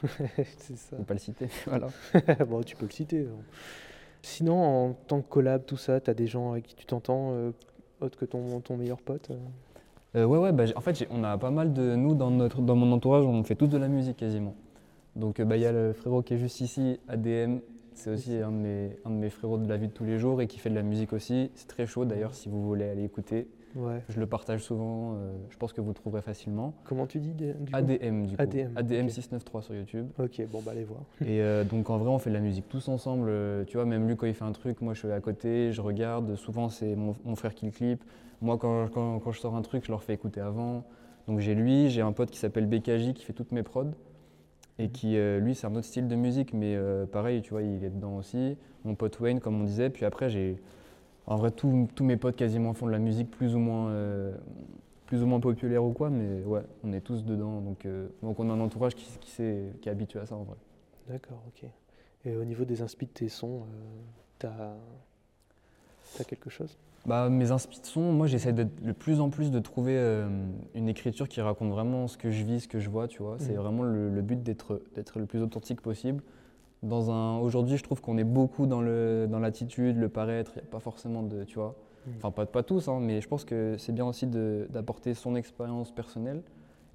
c'est 0.57 0.77
ça. 0.77 0.97
faut 0.97 1.03
pas 1.03 1.13
le 1.13 1.19
citer 1.19 1.47
voilà 1.67 1.87
bon, 2.47 2.61
tu 2.63 2.75
peux 2.75 2.85
le 2.85 2.91
citer. 2.91 3.21
hein. 3.21 3.43
Sinon, 4.21 4.61
en 4.89 4.93
tant 4.93 5.21
que 5.21 5.27
collab, 5.29 5.65
tout 5.65 5.77
ça, 5.77 5.99
t'as 5.99 6.13
des 6.13 6.27
gens 6.27 6.51
avec 6.51 6.65
qui 6.67 6.75
tu 6.75 6.85
t'entends, 6.85 7.31
euh, 7.33 7.51
autre 8.01 8.17
que 8.17 8.25
ton, 8.25 8.59
ton 8.59 8.75
meilleur 8.77 8.99
pote 9.01 9.29
euh? 9.31 9.37
Euh, 10.15 10.25
ouais, 10.25 10.37
ouais, 10.37 10.51
bah, 10.51 10.63
en 10.75 10.81
fait, 10.81 11.07
on 11.11 11.23
a 11.23 11.37
pas 11.37 11.51
mal 11.51 11.73
de. 11.73 11.95
Nous, 11.95 12.15
dans, 12.15 12.31
notre, 12.31 12.61
dans 12.61 12.75
mon 12.75 12.91
entourage, 12.91 13.25
on 13.25 13.43
fait 13.43 13.55
tous 13.55 13.67
de 13.67 13.77
la 13.77 13.87
musique 13.87 14.17
quasiment. 14.17 14.55
Donc, 15.15 15.39
euh, 15.39 15.45
bah, 15.45 15.57
il 15.57 15.63
y 15.63 15.65
a 15.65 15.71
le 15.71 15.93
frérot 15.93 16.21
qui 16.23 16.33
est 16.33 16.37
juste 16.37 16.61
ici, 16.61 16.99
ADM. 17.07 17.59
C'est 17.93 18.11
aussi 18.11 18.35
un 18.37 18.51
de, 18.51 18.57
mes, 18.57 18.97
un 19.05 19.09
de 19.09 19.15
mes 19.15 19.29
frérots 19.29 19.57
de 19.57 19.67
la 19.67 19.77
vie 19.77 19.87
de 19.87 19.93
tous 19.93 20.05
les 20.05 20.19
jours 20.19 20.41
et 20.41 20.47
qui 20.47 20.59
fait 20.59 20.69
de 20.69 20.75
la 20.75 20.83
musique 20.83 21.13
aussi. 21.13 21.51
C'est 21.55 21.67
très 21.67 21.85
chaud 21.87 22.05
d'ailleurs, 22.05 22.35
si 22.35 22.47
vous 22.47 22.63
voulez 22.63 22.85
aller 22.89 23.03
écouter. 23.03 23.47
Ouais. 23.77 24.01
Je 24.09 24.19
le 24.19 24.25
partage 24.25 24.61
souvent, 24.61 25.13
euh, 25.13 25.31
je 25.49 25.57
pense 25.57 25.71
que 25.71 25.81
vous 25.81 25.89
le 25.89 25.93
trouverez 25.93 26.21
facilement. 26.21 26.73
Comment 26.83 27.05
tu 27.05 27.19
dis 27.19 27.33
du 27.33 27.53
coup 27.53 27.59
ADM, 27.73 28.25
du 28.25 28.35
coup. 28.35 28.41
ADM, 28.41 29.05
ok. 29.05 29.11
693 29.11 29.63
sur 29.63 29.75
YouTube. 29.75 30.07
Ok, 30.19 30.41
bon, 30.51 30.61
bah 30.65 30.71
allez 30.71 30.83
voir. 30.83 31.01
Et 31.21 31.41
euh, 31.41 31.63
donc 31.63 31.89
en 31.89 31.97
vrai, 31.97 32.09
on 32.09 32.17
fait 32.17 32.29
de 32.31 32.35
la 32.35 32.41
musique 32.41 32.67
tous 32.69 32.87
ensemble. 32.87 33.27
euh, 33.29 33.63
tu 33.65 33.77
vois, 33.77 33.85
même 33.85 34.07
lui, 34.07 34.15
quand 34.17 34.25
il 34.25 34.33
fait 34.33 34.45
un 34.45 34.51
truc, 34.51 34.81
moi 34.81 34.93
je 34.93 34.99
suis 34.99 35.11
à 35.11 35.19
côté, 35.21 35.71
je 35.71 35.81
regarde. 35.81 36.35
Souvent, 36.35 36.69
c'est 36.69 36.95
mon, 36.95 37.15
mon 37.23 37.35
frère 37.35 37.53
qui 37.53 37.65
le 37.67 37.71
clip. 37.71 38.03
Moi, 38.41 38.57
quand, 38.57 38.87
quand- 38.89 39.19
quand 39.19 39.31
je 39.31 39.39
sors 39.39 39.55
un 39.55 39.61
truc, 39.61 39.85
je 39.85 39.91
leur 39.91 40.01
fais 40.03 40.13
écouter 40.13 40.41
avant. 40.41 40.83
Donc 41.27 41.39
j'ai 41.39 41.53
lui, 41.55 41.89
j'ai 41.89 42.01
un 42.01 42.13
pote 42.13 42.31
qui 42.31 42.39
s'appelle 42.39 42.65
BKJ 42.65 43.13
qui 43.13 43.23
fait 43.25 43.33
toutes 43.33 43.51
mes 43.51 43.63
prods. 43.63 43.91
Et 44.79 44.89
qui, 44.89 45.17
euh, 45.17 45.39
lui, 45.39 45.55
c'est 45.55 45.65
un 45.67 45.73
autre 45.75 45.85
style 45.87 46.07
de 46.07 46.15
musique, 46.15 46.53
mais 46.53 46.75
euh, 46.75 47.05
pareil, 47.07 47.41
tu 47.41 47.49
vois, 47.49 47.63
il 47.63 47.83
est 47.83 47.89
dedans 47.89 48.15
aussi. 48.17 48.57
Mon 48.85 48.93
pote 48.93 49.19
Wayne, 49.19 49.39
comme 49.39 49.59
on 49.59 49.63
disait. 49.63 49.89
Puis 49.89 50.05
après, 50.05 50.29
j'ai. 50.29 50.57
En 51.27 51.35
vrai, 51.35 51.51
tous 51.51 51.87
mes 52.01 52.17
potes 52.17 52.35
quasiment 52.35 52.73
font 52.73 52.85
de 52.87 52.91
la 52.91 52.99
musique 52.99 53.29
plus 53.29 53.55
ou 53.55 53.59
moins. 53.59 53.89
euh, 53.89 54.35
plus 55.07 55.23
ou 55.23 55.25
moins 55.25 55.39
populaire 55.39 55.85
ou 55.85 55.93
quoi, 55.93 56.09
mais 56.09 56.43
ouais, 56.43 56.63
on 56.83 56.91
est 56.91 56.99
tous 56.99 57.23
dedans. 57.23 57.61
Donc, 57.61 57.85
euh, 57.85 58.09
donc 58.21 58.37
on 58.41 58.49
a 58.49 58.53
un 58.53 58.59
entourage 58.59 58.93
qui, 58.93 59.05
qui, 59.21 59.31
sait- 59.31 59.71
qui 59.81 59.87
est 59.87 59.91
habitué 59.93 60.19
à 60.19 60.25
ça 60.25 60.35
en 60.35 60.43
vrai. 60.43 60.57
D'accord, 61.07 61.41
ok. 61.47 61.69
Et 62.25 62.35
au 62.35 62.43
niveau 62.43 62.65
des 62.65 62.81
inspi 62.81 63.05
de 63.05 63.11
tes 63.11 63.29
sons, 63.29 63.61
euh, 63.61 63.65
t'as 64.37 64.73
as 66.19 66.23
quelque 66.25 66.49
chose? 66.49 66.77
Bah, 67.05 67.29
mes 67.29 67.51
inspi 67.51 67.79
de 67.79 67.85
son, 67.85 68.11
moi 68.11 68.27
j'essaie 68.27 68.51
de 68.51 68.63
de 68.81 68.91
plus 68.91 69.21
en 69.21 69.29
plus 69.29 69.49
de 69.49 69.59
trouver 69.59 69.95
euh, 69.97 70.27
une 70.75 70.89
écriture 70.89 71.29
qui 71.29 71.39
raconte 71.39 71.71
vraiment 71.71 72.07
ce 72.09 72.17
que 72.17 72.31
je 72.31 72.43
vis, 72.43 72.61
ce 72.61 72.67
que 72.67 72.79
je 72.81 72.89
vois, 72.89 73.07
tu 73.07 73.23
vois. 73.23 73.37
C'est 73.39 73.53
Mhm. 73.53 73.59
vraiment 73.59 73.83
le, 73.83 74.09
le 74.09 74.21
but 74.21 74.43
d'être 74.43 74.81
d'être 74.93 75.19
le 75.19 75.25
plus 75.25 75.41
authentique 75.41 75.79
possible. 75.79 76.21
Dans 76.83 77.11
un, 77.11 77.37
aujourd'hui, 77.39 77.77
je 77.77 77.83
trouve 77.83 78.01
qu'on 78.01 78.17
est 78.17 78.23
beaucoup 78.23 78.67
dans 78.67 78.81
le 78.81 79.27
dans 79.29 79.39
l'attitude, 79.39 79.97
le 79.97 80.09
paraître. 80.09 80.51
Il 80.55 80.59
n'y 80.61 80.67
a 80.67 80.71
pas 80.71 80.79
forcément 80.79 81.23
de, 81.23 81.43
tu 81.43 81.55
vois. 81.55 81.75
Enfin, 82.17 82.31
pas, 82.31 82.45
pas 82.45 82.63
tous, 82.63 82.87
hein, 82.87 82.99
mais 83.01 83.19
je 83.19 83.27
pense 83.27 83.43
que 83.43 83.75
c'est 83.77 83.91
bien 83.91 84.05
aussi 84.05 84.27
d'apporter 84.27 85.13
son 85.13 85.35
expérience 85.35 85.91
personnelle. 85.91 86.41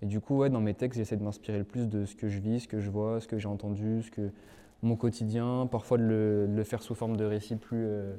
Et 0.00 0.06
du 0.06 0.20
coup, 0.20 0.38
ouais, 0.38 0.48
dans 0.50 0.60
mes 0.60 0.72
textes, 0.74 0.98
j'essaie 0.98 1.16
de 1.16 1.22
m'inspirer 1.22 1.58
le 1.58 1.64
plus 1.64 1.86
de 1.86 2.06
ce 2.06 2.16
que 2.16 2.28
je 2.28 2.38
vis, 2.38 2.60
ce 2.60 2.68
que 2.68 2.80
je 2.80 2.90
vois, 2.90 3.20
ce 3.20 3.28
que 3.28 3.38
j'ai 3.38 3.48
entendu, 3.48 4.02
ce 4.02 4.10
que 4.10 4.30
mon 4.82 4.96
quotidien. 4.96 5.68
Parfois 5.70 5.98
de 5.98 6.04
le, 6.04 6.46
de 6.48 6.56
le 6.56 6.64
faire 6.64 6.82
sous 6.82 6.94
forme 6.94 7.16
de 7.16 7.24
récit 7.24 7.56
plus 7.56 7.84
euh, 7.84 8.14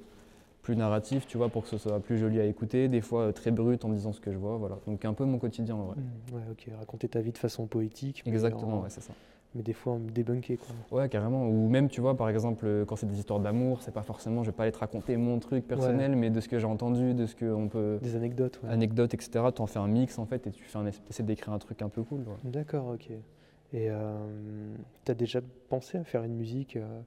plus 0.62 0.76
narratif, 0.78 1.26
tu 1.28 1.38
vois, 1.38 1.50
pour 1.50 1.64
que 1.64 1.70
ce 1.70 1.78
soit 1.78 2.00
plus 2.00 2.18
joli 2.18 2.40
à 2.40 2.46
écouter. 2.46 2.88
Des 2.88 3.02
fois 3.02 3.24
euh, 3.24 3.32
très 3.32 3.52
brut 3.52 3.84
en 3.84 3.90
disant 3.90 4.14
ce 4.14 4.22
que 4.22 4.32
je 4.32 4.38
vois, 4.38 4.56
voilà. 4.58 4.78
Donc 4.88 5.04
un 5.04 5.14
peu 5.14 5.26
mon 5.26 5.40
quotidien, 5.40 5.76
en 5.76 5.86
vrai. 5.86 5.96
Mm, 5.98 6.36
Ouais, 6.36 6.42
ok, 6.52 6.70
raconter 6.78 7.08
ta 7.10 7.20
vie 7.22 7.32
de 7.32 7.38
façon 7.38 7.66
poétique. 7.66 8.22
Exactement, 8.28 8.80
en- 8.80 8.84
ouais, 8.84 8.90
c'est 8.90 9.02
ça. 9.02 9.14
Mais 9.56 9.62
des 9.62 9.74
fois 9.74 9.94
en 9.94 10.00
débunker, 10.00 10.58
quoi. 10.58 10.76
Ouais, 11.00 11.10
carrément. 11.10 11.48
Ou 11.48 11.70
même, 11.70 11.88
tu 11.88 12.02
vois, 12.02 12.18
par 12.18 12.28
exemple, 12.28 12.86
quand 12.88 12.96
c'est 12.96 13.06
des 13.06 13.20
histoires 13.20 13.40
d'amour, 13.40 13.82
c'est 13.84 13.94
pas 13.94 14.02
forcément, 14.02 14.44
je 14.44 14.50
vais 14.50 14.56
pas 14.56 14.64
aller 14.64 14.72
te 14.72 14.80
raconter 14.80 15.16
mon 15.16 15.38
truc 15.40 15.68
personnel, 15.68 16.16
mais 16.16 16.32
de 16.32 16.40
ce 16.40 16.48
que 16.50 16.58
j'ai 16.58 16.66
entendu, 16.66 17.14
de 17.14 17.26
ce 17.28 17.36
qu'on 17.36 17.68
peut. 17.68 18.00
Des 18.02 18.16
anecdotes, 18.16 18.60
ouais. 18.64 18.70
Anecdotes, 18.70 19.14
etc. 19.14 19.52
Tu 19.56 19.62
en 19.62 19.68
fais 19.68 19.78
un 19.80 19.88
mix 19.88 20.18
en 20.18 20.26
fait 20.26 20.48
et 20.48 20.52
tu 20.52 20.64
fais 20.64 20.78
un 20.80 20.88
espèce 20.88 21.22
d'écrire 21.22 21.54
un 21.54 21.60
truc 21.60 21.82
un 21.84 21.90
peu 21.90 22.02
cool. 22.04 22.22
ouais. 22.22 22.50
D'accord, 22.52 22.88
ok. 22.96 23.10
Et 23.12 23.90
euh, 23.90 24.76
t'as 25.06 25.14
déjà 25.14 25.40
pensé 25.70 25.98
à 26.00 26.04
faire 26.04 26.24
une 26.24 26.36
musique 26.36 26.76
euh, 26.76 27.02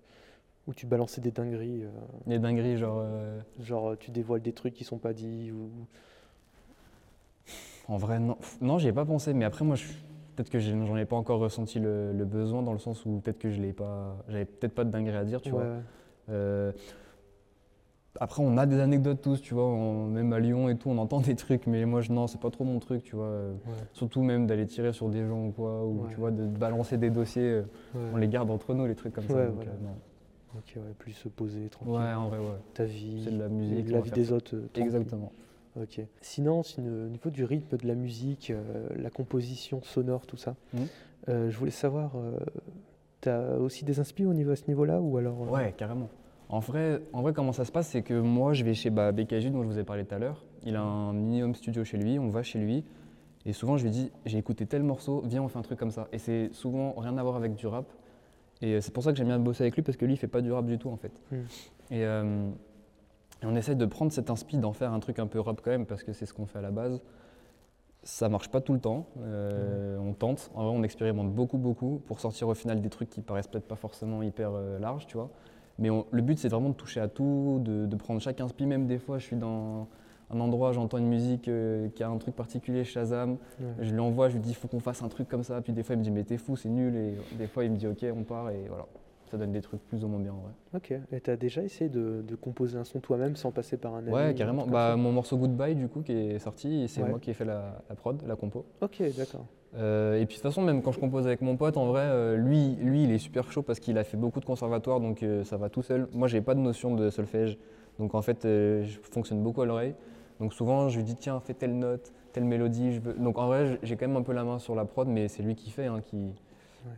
où 0.69 0.75
tu 0.75 0.87
balançais 0.87 1.21
des 1.21 1.31
dingueries 1.33 1.83
euh, 1.85 1.91
Des 2.29 2.39
dingueries, 2.39 2.77
genre. 2.77 3.05
Genre, 3.61 3.97
tu 3.99 4.13
dévoiles 4.13 4.43
des 4.43 4.53
trucs 4.53 4.75
qui 4.75 4.85
sont 4.85 4.99
pas 4.99 5.13
dits 5.13 5.51
ou... 5.53 5.69
En 7.89 7.97
vrai, 7.99 8.19
non, 8.19 8.37
non 8.61 8.79
j'y 8.79 8.89
ai 8.89 8.93
pas 8.93 9.05
pensé, 9.05 9.33
mais 9.33 9.45
après, 9.45 9.65
moi, 9.65 9.77
je- 9.77 9.85
peut-être 10.37 10.51
que 10.51 10.59
j'en 10.61 10.97
ai 10.97 11.05
pas 11.07 11.17
encore 11.17 11.41
ressenti 11.41 11.81
le, 11.81 12.13
le 12.13 12.25
besoin 12.25 12.63
dans 12.63 12.73
le 12.73 12.79
sens 12.79 13.05
où 13.07 13.21
peut-être 13.21 13.39
que 13.39 13.51
je 13.51 13.61
l'ai 13.61 13.73
pas. 13.73 14.17
J'avais 14.29 14.45
peut-être 14.45 14.75
pas 14.75 14.85
de 14.85 14.91
dinguerie 14.91 15.17
à 15.17 15.25
dire, 15.25 15.41
tu 15.41 15.51
Ouais, 15.53 15.65
vois. 15.65 15.77
Euh, 16.29 16.73
après, 18.19 18.43
on 18.43 18.57
a 18.57 18.65
des 18.65 18.81
anecdotes 18.81 19.21
tous, 19.21 19.43
tu 19.43 19.53
vois, 19.53 19.67
on- 19.67 20.07
même 20.07 20.33
à 20.33 20.39
Lyon 20.41 20.69
et 20.71 20.77
tout, 20.77 20.89
on 20.89 20.97
entend 20.99 21.21
des 21.21 21.37
trucs, 21.37 21.67
mais 21.67 21.85
moi, 21.85 22.01
je, 22.01 22.13
non, 22.13 22.27
c'est 22.27 22.41
pas 22.41 22.51
trop 22.51 22.65
mon 22.65 22.79
truc, 22.79 23.03
tu 23.03 23.15
vois. 23.17 23.27
euh, 23.27 23.53
ouais, 23.53 23.73
Surtout 23.93 24.23
même 24.23 24.47
d'aller 24.47 24.67
tirer 24.67 24.93
sur 24.95 25.09
des 25.11 25.27
gens 25.27 25.47
ou 25.49 25.53
quoi, 25.53 25.85
ou 25.85 26.03
Ouais. 26.05 26.09
tu 26.11 26.17
vois, 26.17 26.31
de 26.31 26.47
balancer 26.47 26.97
des 26.97 27.11
dossiers, 27.11 27.43
euh, 27.51 27.63
ouais. 27.95 28.01
on 28.15 28.17
les 28.17 28.29
garde 28.29 28.51
entre 28.51 28.73
nous, 28.75 28.87
les 28.87 28.95
trucs 28.95 29.13
comme 29.13 29.25
ça. 29.29 29.47
Donc, 29.47 29.57
voilà. 29.57 29.71
euh, 29.71 29.75
non. 29.85 29.97
Ok, 30.57 30.73
ouais, 30.77 30.95
plus 30.99 31.13
se 31.13 31.29
poser 31.29 31.69
tranquille. 31.69 31.93
Ouais, 31.95 32.15
en 32.15 32.29
vrai, 32.29 32.39
ouais. 32.39 32.45
Ta 32.73 32.85
vie, 32.85 33.21
C'est 33.25 33.33
de 33.33 33.39
la 33.39 33.49
musique. 33.49 33.91
la 33.91 34.01
vie 34.01 34.11
des 34.11 34.33
autres. 34.33 34.57
Exactement. 34.77 35.31
Ok. 35.81 36.01
Sinon, 36.21 36.63
si- 36.63 36.81
au 36.81 37.09
niveau 37.09 37.31
du 37.31 37.45
rythme 37.45 37.77
de 37.77 37.87
la 37.87 37.95
musique, 37.95 38.51
euh, 38.51 38.89
la 38.97 39.11
composition 39.11 39.83
sonore, 39.83 40.27
tout 40.27 40.37
ça, 40.37 40.57
Mhm. 40.75 40.81
euh, 41.29 41.51
je 41.51 41.59
voulais 41.59 41.71
savoir, 41.71 42.13
euh, 42.17 42.39
t'as 43.21 43.57
aussi 43.57 43.85
des 43.85 44.01
inspi 44.01 44.25
au 44.25 44.33
niveau 44.35 44.53
à 44.53 44.57
ce 44.57 44.67
niveau-là 44.69 45.01
ou 45.01 45.17
alors 45.19 45.51
Ouais, 45.51 45.75
carrément. 45.77 46.09
En 46.49 46.61
vrai, 46.61 47.01
en 47.13 47.23
vrai, 47.23 47.33
comment 47.33 47.53
ça 47.53 47.65
se 47.65 47.73
passe, 47.73 47.89
c'est 47.89 48.03
que 48.03 48.15
moi, 48.15 48.53
je 48.53 48.65
vais 48.65 48.75
chez 48.75 48.91
bah, 48.91 49.11
BKJ, 49.13 49.51
dont 49.51 49.63
je 49.63 49.69
vous 49.69 49.79
ai 49.79 49.85
parlé 49.85 50.05
tout 50.05 50.15
à 50.15 50.19
l'heure. 50.19 50.45
Il 50.65 50.77
a 50.77 50.83
un 50.83 51.13
mini 51.13 51.43
home 51.43 51.55
studio 51.55 51.83
chez 51.85 51.97
lui, 51.99 52.19
on 52.19 52.31
va 52.31 52.43
chez 52.43 52.59
lui. 52.61 52.85
Et 53.45 53.53
souvent, 53.53 53.77
je 53.77 53.85
lui 53.85 53.91
dis, 53.91 54.11
j'ai 54.27 54.39
écouté 54.39 54.65
tel 54.67 54.83
morceau, 54.83 55.23
viens, 55.27 55.43
on 55.43 55.49
fait 55.49 55.59
un 55.59 55.63
truc 55.63 55.79
comme 55.79 55.91
ça. 55.91 56.09
Et 56.13 56.19
c'est 56.19 56.51
souvent 56.53 56.93
rien 56.97 57.17
à 57.19 57.23
voir 57.23 57.37
avec 57.37 57.55
du 57.55 57.67
rap. 57.67 57.87
Et 58.63 58.81
c'est 58.81 58.93
pour 58.93 59.03
ça 59.03 59.11
que 59.13 59.19
j'aime 59.19 59.27
bien 59.27 59.39
bosser 59.39 59.65
avec 59.65 59.75
lui, 59.77 59.83
parce 59.83 59.97
que 59.97 60.05
lui, 60.05 60.15
il 60.15 60.17
fait 60.17 60.27
pas 60.29 60.41
du 60.41 60.51
rap 60.53 60.65
du 60.67 60.79
tout, 60.79 60.89
en 60.89 60.97
fait. 60.97 61.13
Hmm. 61.31 61.37
Et, 61.91 62.05
euh, 62.05 62.49
et 63.43 63.47
on 63.47 63.55
essaye 63.55 63.77
de 63.77 63.87
prendre 63.87 64.13
cet 64.13 64.31
inspi, 64.31 64.57
d'en 64.59 64.73
faire 64.73 64.93
un 64.93 65.01
truc 65.01 65.19
un 65.19 65.27
peu 65.27 65.41
rap 65.41 65.61
quand 65.63 65.71
même, 65.71 65.87
parce 65.87 66.03
que 66.03 66.13
c'est 66.13 66.27
ce 66.27 66.33
qu'on 66.35 66.47
fait 66.47 66.59
à 66.59 66.63
la 66.63 66.71
base. 66.71 67.01
Ça 68.03 68.29
marche 68.29 68.49
pas 68.51 68.61
tout 68.61 68.73
le 68.73 68.79
temps, 68.79 69.07
euh, 69.19 69.99
on 69.99 70.13
tente. 70.13 70.51
En 70.55 70.65
vrai, 70.69 70.77
on 70.79 70.83
expérimente 70.85 71.33
beaucoup, 71.33 71.59
beaucoup 71.59 72.01
pour 72.07 72.21
sortir 72.21 72.47
au 72.47 72.55
final 72.55 72.81
des 72.81 72.89
trucs 72.89 73.11
qui 73.11 73.21
paraissent 73.21 73.49
peut-être 73.49 73.67
pas 73.67 73.75
forcément 73.75 74.23
hyper 74.23 74.51
euh, 74.55 74.79
larges, 74.79 75.07
tu 75.09 75.17
vois. 75.17 75.29
Mais 75.79 75.91
on- 75.91 76.07
le 76.13 76.23
but, 76.23 76.39
c'est 76.39 76.49
vraiment 76.49 76.69
de 76.69 76.75
toucher 76.75 77.01
à 77.01 77.09
tout, 77.09 77.61
de, 77.65 77.85
de 77.87 77.97
prendre 77.97 78.21
chaque 78.21 78.41
inspi. 78.41 78.65
Même 78.65 78.87
des 78.87 78.99
fois, 78.99 79.19
je 79.19 79.25
suis 79.25 79.37
dans 79.37 79.89
un 80.31 80.39
endroit, 80.41 80.73
j'entends 80.73 80.99
une 80.99 81.09
musique 81.09 81.49
euh, 81.49 81.89
qui 81.91 82.03
a 82.05 82.09
un 82.09 82.17
truc 82.19 82.37
particulier, 82.37 82.85
Shazam. 82.85 83.39
Je 83.81 83.93
lui 83.93 84.01
envoie, 84.01 84.29
je 84.29 84.35
lui 84.35 84.41
dis, 84.41 84.51
il 84.51 84.55
faut 84.55 84.69
qu'on 84.69 84.81
fasse 84.81 85.03
un 85.03 85.09
truc 85.09 85.29
comme 85.29 85.43
ça. 85.43 85.61
Puis 85.61 85.73
des 85.73 85.83
fois, 85.83 85.97
il 85.97 85.99
me 85.99 86.05
dit, 86.05 86.11
mais 86.13 86.23
t'es 86.23 86.39
fou, 86.39 86.55
c'est 86.57 86.69
nul. 86.69 86.95
Et 86.95 87.17
des 87.37 87.49
fois, 87.49 87.65
il 87.65 87.73
me 87.73 87.77
dit, 87.77 87.89
ok, 87.89 88.07
on 88.17 88.23
part. 88.23 88.51
Et 88.51 88.67
voilà, 88.69 88.87
ça 89.31 89.37
donne 89.37 89.53
des 89.53 89.61
trucs 89.61 89.81
plus 89.89 90.05
ou 90.05 90.09
moins 90.09 90.21
bien 90.21 90.33
en 90.33 90.41
vrai. 90.41 90.53
Ok. 90.75 90.95
Et 91.13 91.21
t'as 91.21 91.37
déjà 91.37 91.63
essayé 91.63 91.91
de, 91.91 92.23
de 92.27 92.35
composer 92.35 92.79
un 92.79 92.85
son 92.85 93.01
toi-même 93.01 93.37
sans 93.37 93.51
passer 93.51 93.77
par 93.77 93.95
un 93.95 93.99
ami 93.99 94.13
Ouais, 94.13 94.35
carrément. 94.35 94.67
Bah, 94.67 94.97
mon 94.97 95.13
morceau 95.13 95.37
Goodbye, 95.37 95.75
du 95.75 95.89
coup, 95.89 96.03
qui 96.03 96.13
est 96.13 96.39
sorti, 96.39 96.87
c'est 96.89 97.03
Ouais. 97.03 97.09
moi 97.11 97.19
qui 97.19 97.31
ai 97.31 97.35
fait 97.35 97.45
la, 97.45 97.83
la 97.89 97.95
prod, 97.95 98.23
la 98.27 98.37
compo. 98.37 98.65
Ok, 98.81 99.03
d'accord. 99.17 99.47
Euh, 99.77 100.15
et 100.15 100.25
puis 100.27 100.37
de 100.37 100.41
toute 100.41 100.51
façon, 100.51 100.63
même 100.63 100.81
quand 100.81 100.93
je 100.93 101.01
compose 101.01 101.27
avec 101.27 101.43
mon 101.43 101.57
pote, 101.57 101.77
en 101.77 101.87
vrai, 101.87 102.03
euh, 102.05 102.37
lui, 102.37 102.77
lui, 102.77 103.05
il 103.05 103.11
est 103.11 103.19
super 103.19 103.51
chaud 103.53 103.63
parce 103.63 103.79
qu'il 103.81 103.99
a 103.99 104.05
fait 104.05 104.17
beaucoup 104.17 104.41
de 104.41 104.45
conservatoire, 104.47 105.01
donc 105.01 105.23
euh, 105.23 105.45
ça 105.45 105.57
va 105.59 105.69
tout 105.69 105.83
seul. 105.83 106.09
Moi, 106.13 106.29
j'ai 106.29 106.41
pas 106.41 106.55
de 106.55 106.61
notion 106.61 106.95
de 106.95 107.11
solfège, 107.11 107.59
donc 107.99 108.15
en 108.15 108.23
fait, 108.23 108.41
je 108.45 108.99
fonctionne 109.11 109.43
beaucoup 109.43 109.61
à 109.63 109.67
l'oreille. 109.67 109.95
Donc 110.41 110.53
souvent, 110.55 110.89
je 110.89 110.97
lui 110.99 111.05
dis 111.05 111.17
tiens, 111.17 111.41
fais 111.41 111.55
telle 111.55 111.79
note, 111.79 112.13
telle 112.33 112.45
mélodie. 112.45 112.93
Je 112.93 113.01
veux... 113.01 113.15
Donc 113.15 113.39
en 113.39 113.47
vrai, 113.47 113.79
j'ai 113.83 113.97
quand 113.97 114.07
même 114.07 114.17
un 114.17 114.23
peu 114.23 114.33
la 114.33 114.45
main 114.45 114.59
sur 114.59 114.75
la 114.75 114.85
prod, 114.85 115.09
mais 115.09 115.29
c'est 115.29 115.43
lui 115.43 115.55
qui 115.57 115.71
fait, 115.71 115.87
hein, 115.87 116.01
qui. 116.03 116.33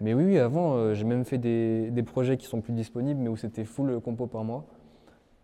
Mais 0.00 0.14
oui, 0.14 0.24
oui, 0.24 0.38
avant, 0.38 0.74
euh, 0.76 0.94
j'ai 0.94 1.04
même 1.04 1.24
fait 1.24 1.38
des, 1.38 1.90
des 1.90 2.02
projets 2.02 2.36
qui 2.36 2.46
sont 2.46 2.60
plus 2.60 2.72
disponibles, 2.72 3.20
mais 3.20 3.28
où 3.28 3.36
c'était 3.36 3.64
full 3.64 4.00
compo 4.00 4.26
par 4.26 4.44
mois. 4.44 4.64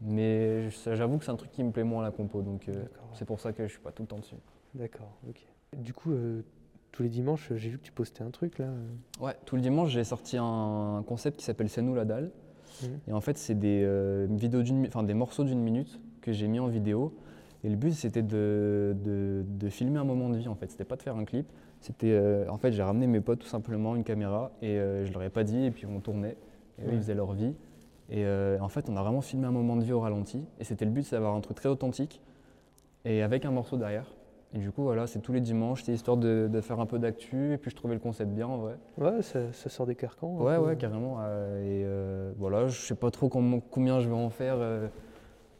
Mais 0.00 0.68
j'avoue 0.70 1.18
que 1.18 1.24
c'est 1.24 1.30
un 1.30 1.36
truc 1.36 1.50
qui 1.50 1.62
me 1.62 1.70
plaît 1.70 1.84
moins 1.84 2.02
la 2.02 2.10
compo, 2.10 2.42
donc 2.42 2.68
euh, 2.68 2.84
c'est 3.14 3.24
pour 3.24 3.40
ça 3.40 3.52
que 3.52 3.66
je 3.66 3.72
suis 3.72 3.80
pas 3.80 3.90
tout 3.92 4.02
le 4.02 4.08
temps 4.08 4.18
dessus. 4.18 4.34
D'accord, 4.74 5.12
ok. 5.28 5.40
Du 5.78 5.92
coup, 5.94 6.12
euh, 6.12 6.42
tous 6.92 7.02
les 7.02 7.08
dimanches, 7.08 7.52
j'ai 7.54 7.70
vu 7.70 7.78
que 7.78 7.84
tu 7.84 7.92
postais 7.92 8.22
un 8.22 8.30
truc 8.30 8.58
là. 8.58 8.66
euh. 8.66 9.24
Ouais, 9.24 9.34
tout 9.46 9.56
le 9.56 9.62
dimanche, 9.62 9.90
j'ai 9.90 10.04
sorti 10.04 10.36
un 10.38 11.02
concept 11.06 11.38
qui 11.38 11.44
s'appelle 11.44 11.68
C'est 11.68 11.82
nous 11.82 11.94
la 11.94 12.04
dalle. 12.04 12.30
Mhm. 12.82 12.88
Et 13.08 13.12
en 13.12 13.20
fait, 13.20 13.38
c'est 13.38 13.54
des, 13.54 13.82
euh, 13.84 14.26
vidéos 14.30 14.62
d'une 14.62 14.88
des 14.88 15.14
morceaux 15.14 15.44
d'une 15.44 15.60
minute 15.60 16.00
que 16.20 16.32
j'ai 16.32 16.48
mis 16.48 16.60
en 16.60 16.66
vidéo. 16.66 17.14
Et 17.64 17.68
le 17.70 17.76
but, 17.76 17.92
c'était 17.92 18.22
de, 18.22 18.94
de- 19.04 19.42
de 19.46 19.68
filmer 19.70 19.98
un 19.98 20.04
moment 20.04 20.28
de 20.28 20.36
vie, 20.36 20.48
en 20.48 20.54
fait. 20.54 20.70
C'était 20.70 20.84
pas 20.84 20.96
de 20.96 21.02
faire 21.02 21.16
un 21.16 21.24
clip. 21.24 21.46
C'était, 21.80 22.12
euh, 22.12 22.46
en 22.50 22.58
fait, 22.58 22.72
j'ai 22.72 22.82
ramené 22.82 23.06
mes 23.06 23.20
potes 23.20 23.40
tout 23.40 23.46
simplement, 23.48 23.96
une 23.96 24.04
caméra, 24.04 24.50
et 24.62 24.78
euh, 24.78 25.04
je 25.06 25.12
leur 25.12 25.22
ai 25.22 25.30
pas 25.30 25.44
dit, 25.44 25.64
et 25.64 25.70
puis 25.70 25.86
on 25.86 26.00
tournait. 26.00 26.36
Et 26.78 26.82
eux, 26.84 26.88
Ouais. 26.88 26.94
ils 26.94 26.98
faisaient 26.98 27.14
leur 27.14 27.32
vie. 27.32 27.54
Et 28.10 28.24
euh, 28.26 28.58
en 28.60 28.68
fait, 28.68 28.88
on 28.90 28.96
a 28.96 29.02
vraiment 29.02 29.22
filmé 29.22 29.46
un 29.46 29.50
moment 29.50 29.76
de 29.76 29.82
vie 29.82 29.92
au 29.92 30.00
ralenti. 30.00 30.44
Et 30.60 30.64
c'était 30.64 30.84
le 30.84 30.90
but, 30.90 31.02
c'est 31.04 31.16
d'avoir 31.16 31.34
un 31.34 31.40
truc 31.40 31.56
très 31.56 31.68
authentique, 31.70 32.20
et 33.06 33.22
avec 33.22 33.44
un 33.46 33.50
morceau 33.50 33.76
derrière. 33.78 34.12
Et 34.52 34.58
du 34.58 34.70
coup, 34.70 34.82
voilà, 34.82 35.06
c'est 35.06 35.18
tous 35.20 35.32
les 35.32 35.40
dimanches, 35.40 35.80
c'était 35.80 35.94
histoire 35.94 36.16
de, 36.16 36.48
de 36.52 36.60
faire 36.60 36.78
un 36.80 36.86
peu 36.86 36.98
d'actu, 36.98 37.54
et 37.54 37.56
puis 37.58 37.70
je 37.70 37.76
trouvais 37.76 37.94
le 37.94 38.00
concept 38.00 38.30
bien, 38.30 38.46
en 38.46 38.58
vrai. 38.58 38.74
Ouais, 38.98 39.22
ça, 39.22 39.52
ça 39.52 39.68
sort 39.70 39.86
des 39.86 39.94
carcans. 39.96 40.36
Ouais, 40.36 40.58
ouais, 40.58 40.76
carrément. 40.76 41.16
euh, 41.20 42.32
et 42.34 42.34
voilà, 42.38 42.68
je 42.68 42.78
sais 42.78 42.94
pas 42.94 43.10
trop 43.10 43.28
com- 43.30 43.60
combien 43.70 44.00
je 44.00 44.08
vais 44.08 44.14
en 44.14 44.30
faire, 44.30 44.56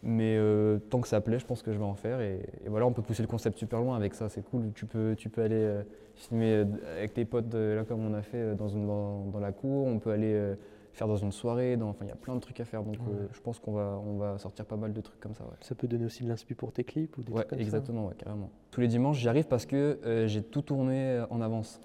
mais 0.05 0.37
euh, 0.37 0.79
tant 0.91 1.01
que 1.01 1.09
ça 1.09 1.21
plaît, 1.21 1.39
je 1.39 1.47
pense 1.47 1.63
que 1.63 1.73
je 1.73 1.79
vais 1.79 1.85
en 1.85 1.95
faire. 1.95 2.21
Et, 2.21 2.41
et 2.65 2.69
voilà, 2.69 2.87
on 2.87 2.93
peut 2.93 3.03
pousser 3.03 3.23
le 3.23 3.29
concept 3.29 3.59
super 3.59 3.81
loin 3.81 3.97
avec 3.97 4.15
ça, 4.15 4.29
c'est 4.29 4.43
cool. 4.43 4.71
Tu 4.75 4.87
peux, 4.87 5.15
tu 5.17 5.29
peux 5.31 5.43
aller 5.43 5.57
euh, 5.57 5.83
filmer 6.15 6.53
euh, 6.53 6.65
avec 6.97 7.15
tes 7.15 7.25
potes, 7.25 7.55
euh, 7.55 7.77
là 7.77 7.85
comme 7.85 8.05
on 8.05 8.15
a 8.15 8.23
fait 8.23 8.55
dans, 8.55 8.69
une, 8.69 8.87
dans, 8.87 9.25
dans 9.27 9.41
la 9.41 9.53
cour, 9.53 9.87
on 9.87 9.99
peut 9.99 10.11
aller 10.11 10.55
faire 10.93 11.09
dans 11.09 11.17
une 11.17 11.33
soirée, 11.33 11.77
dans- 11.77 11.89
enfin 11.89 12.05
il 12.05 12.09
y 12.09 12.13
a 12.13 12.17
plein 12.17 12.35
de 12.37 12.41
trucs 12.41 12.61
à 12.61 12.65
faire. 12.65 12.83
Donc 12.85 12.95
Ouais. 13.01 13.27
je 13.33 13.41
pense 13.41 13.59
qu'on 13.59 13.73
va, 13.73 13.99
on 14.07 14.17
va 14.19 14.39
sortir 14.39 14.65
pas 14.65 14.77
mal 14.77 14.93
de 14.93 15.01
trucs 15.01 15.19
comme 15.21 15.35
ça. 15.35 15.43
Ouais. 15.45 15.51
Ça 15.61 15.75
peut 15.75 15.89
donner 15.89 16.05
aussi 16.05 16.23
de 16.23 16.29
l'inspi 16.29 16.55
pour 16.55 16.73
tes 16.73 16.85
clips 16.85 17.17
ou 17.19 17.23
des 17.23 17.33
Ouais, 17.33 17.39
trucs 17.41 17.51
comme 17.51 17.59
exactement, 17.61 18.07
ouais, 18.07 18.15
carrément. 18.17 18.51
Tous 18.71 18.81
les 18.81 18.89
dimanches, 18.89 19.19
j'y 19.19 19.29
arrive 19.29 19.47
parce 19.49 19.67
que 19.67 19.99
j'ai 20.27 20.43
tout 20.43 20.63
tourné 20.63 21.25
en 21.31 21.41
avance. 21.41 21.81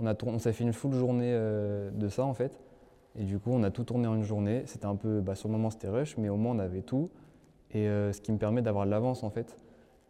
On, 0.00 0.06
a 0.06 0.14
on 0.26 0.38
s'est 0.38 0.52
fait 0.52 0.64
une 0.64 0.72
full 0.72 0.92
journée 0.92 1.32
de 1.92 2.08
ça 2.08 2.24
en 2.24 2.34
fait. 2.34 2.58
Et 3.16 3.22
du 3.22 3.38
coup, 3.38 3.50
on 3.52 3.62
a 3.62 3.70
tout 3.70 3.84
tourné 3.84 4.08
en 4.08 4.16
une 4.16 4.24
journée. 4.24 4.62
C'était 4.66 4.86
un 4.86 4.96
peu, 4.96 5.20
bah, 5.20 5.34
sur 5.36 5.48
le 5.48 5.52
moment, 5.52 5.70
c'était 5.70 5.88
rush, 5.88 6.16
mais 6.18 6.28
au 6.28 6.36
moins, 6.36 6.56
on 6.56 6.58
avait 6.58 6.82
tout. 6.82 7.10
Et 7.74 7.88
euh, 7.88 8.12
ce 8.12 8.20
qui 8.20 8.32
me 8.32 8.38
permet 8.38 8.62
d'avoir 8.62 8.86
l'avance 8.86 9.22
en 9.24 9.30
fait. 9.30 9.56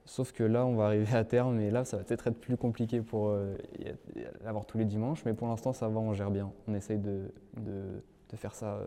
Sauf 0.06 0.32
que 0.32 0.44
là, 0.44 0.66
on 0.66 0.74
va 0.76 0.86
arriver 0.86 1.16
à 1.16 1.24
terme, 1.24 1.60
et 1.60 1.70
là, 1.70 1.86
ça 1.86 1.96
va 1.96 2.04
peut-être 2.04 2.26
être 2.26 2.38
plus 2.38 2.58
compliqué 2.58 3.00
pour 3.00 3.28
euh, 3.28 3.56
y 3.78 3.88
a- 3.88 4.20
y 4.20 4.24
a- 4.24 4.30
l'avoir 4.44 4.66
tous 4.66 4.76
les 4.76 4.84
dimanches. 4.84 5.24
Mais 5.24 5.32
pour 5.32 5.48
l'instant, 5.48 5.72
ça 5.72 5.88
va, 5.88 5.98
on 5.98 6.12
gère 6.12 6.30
bien. 6.30 6.52
On 6.68 6.74
essaye 6.74 6.98
de, 6.98 7.30
de- 7.56 8.02
faire 8.36 8.54
ça 8.54 8.74
euh, 8.74 8.86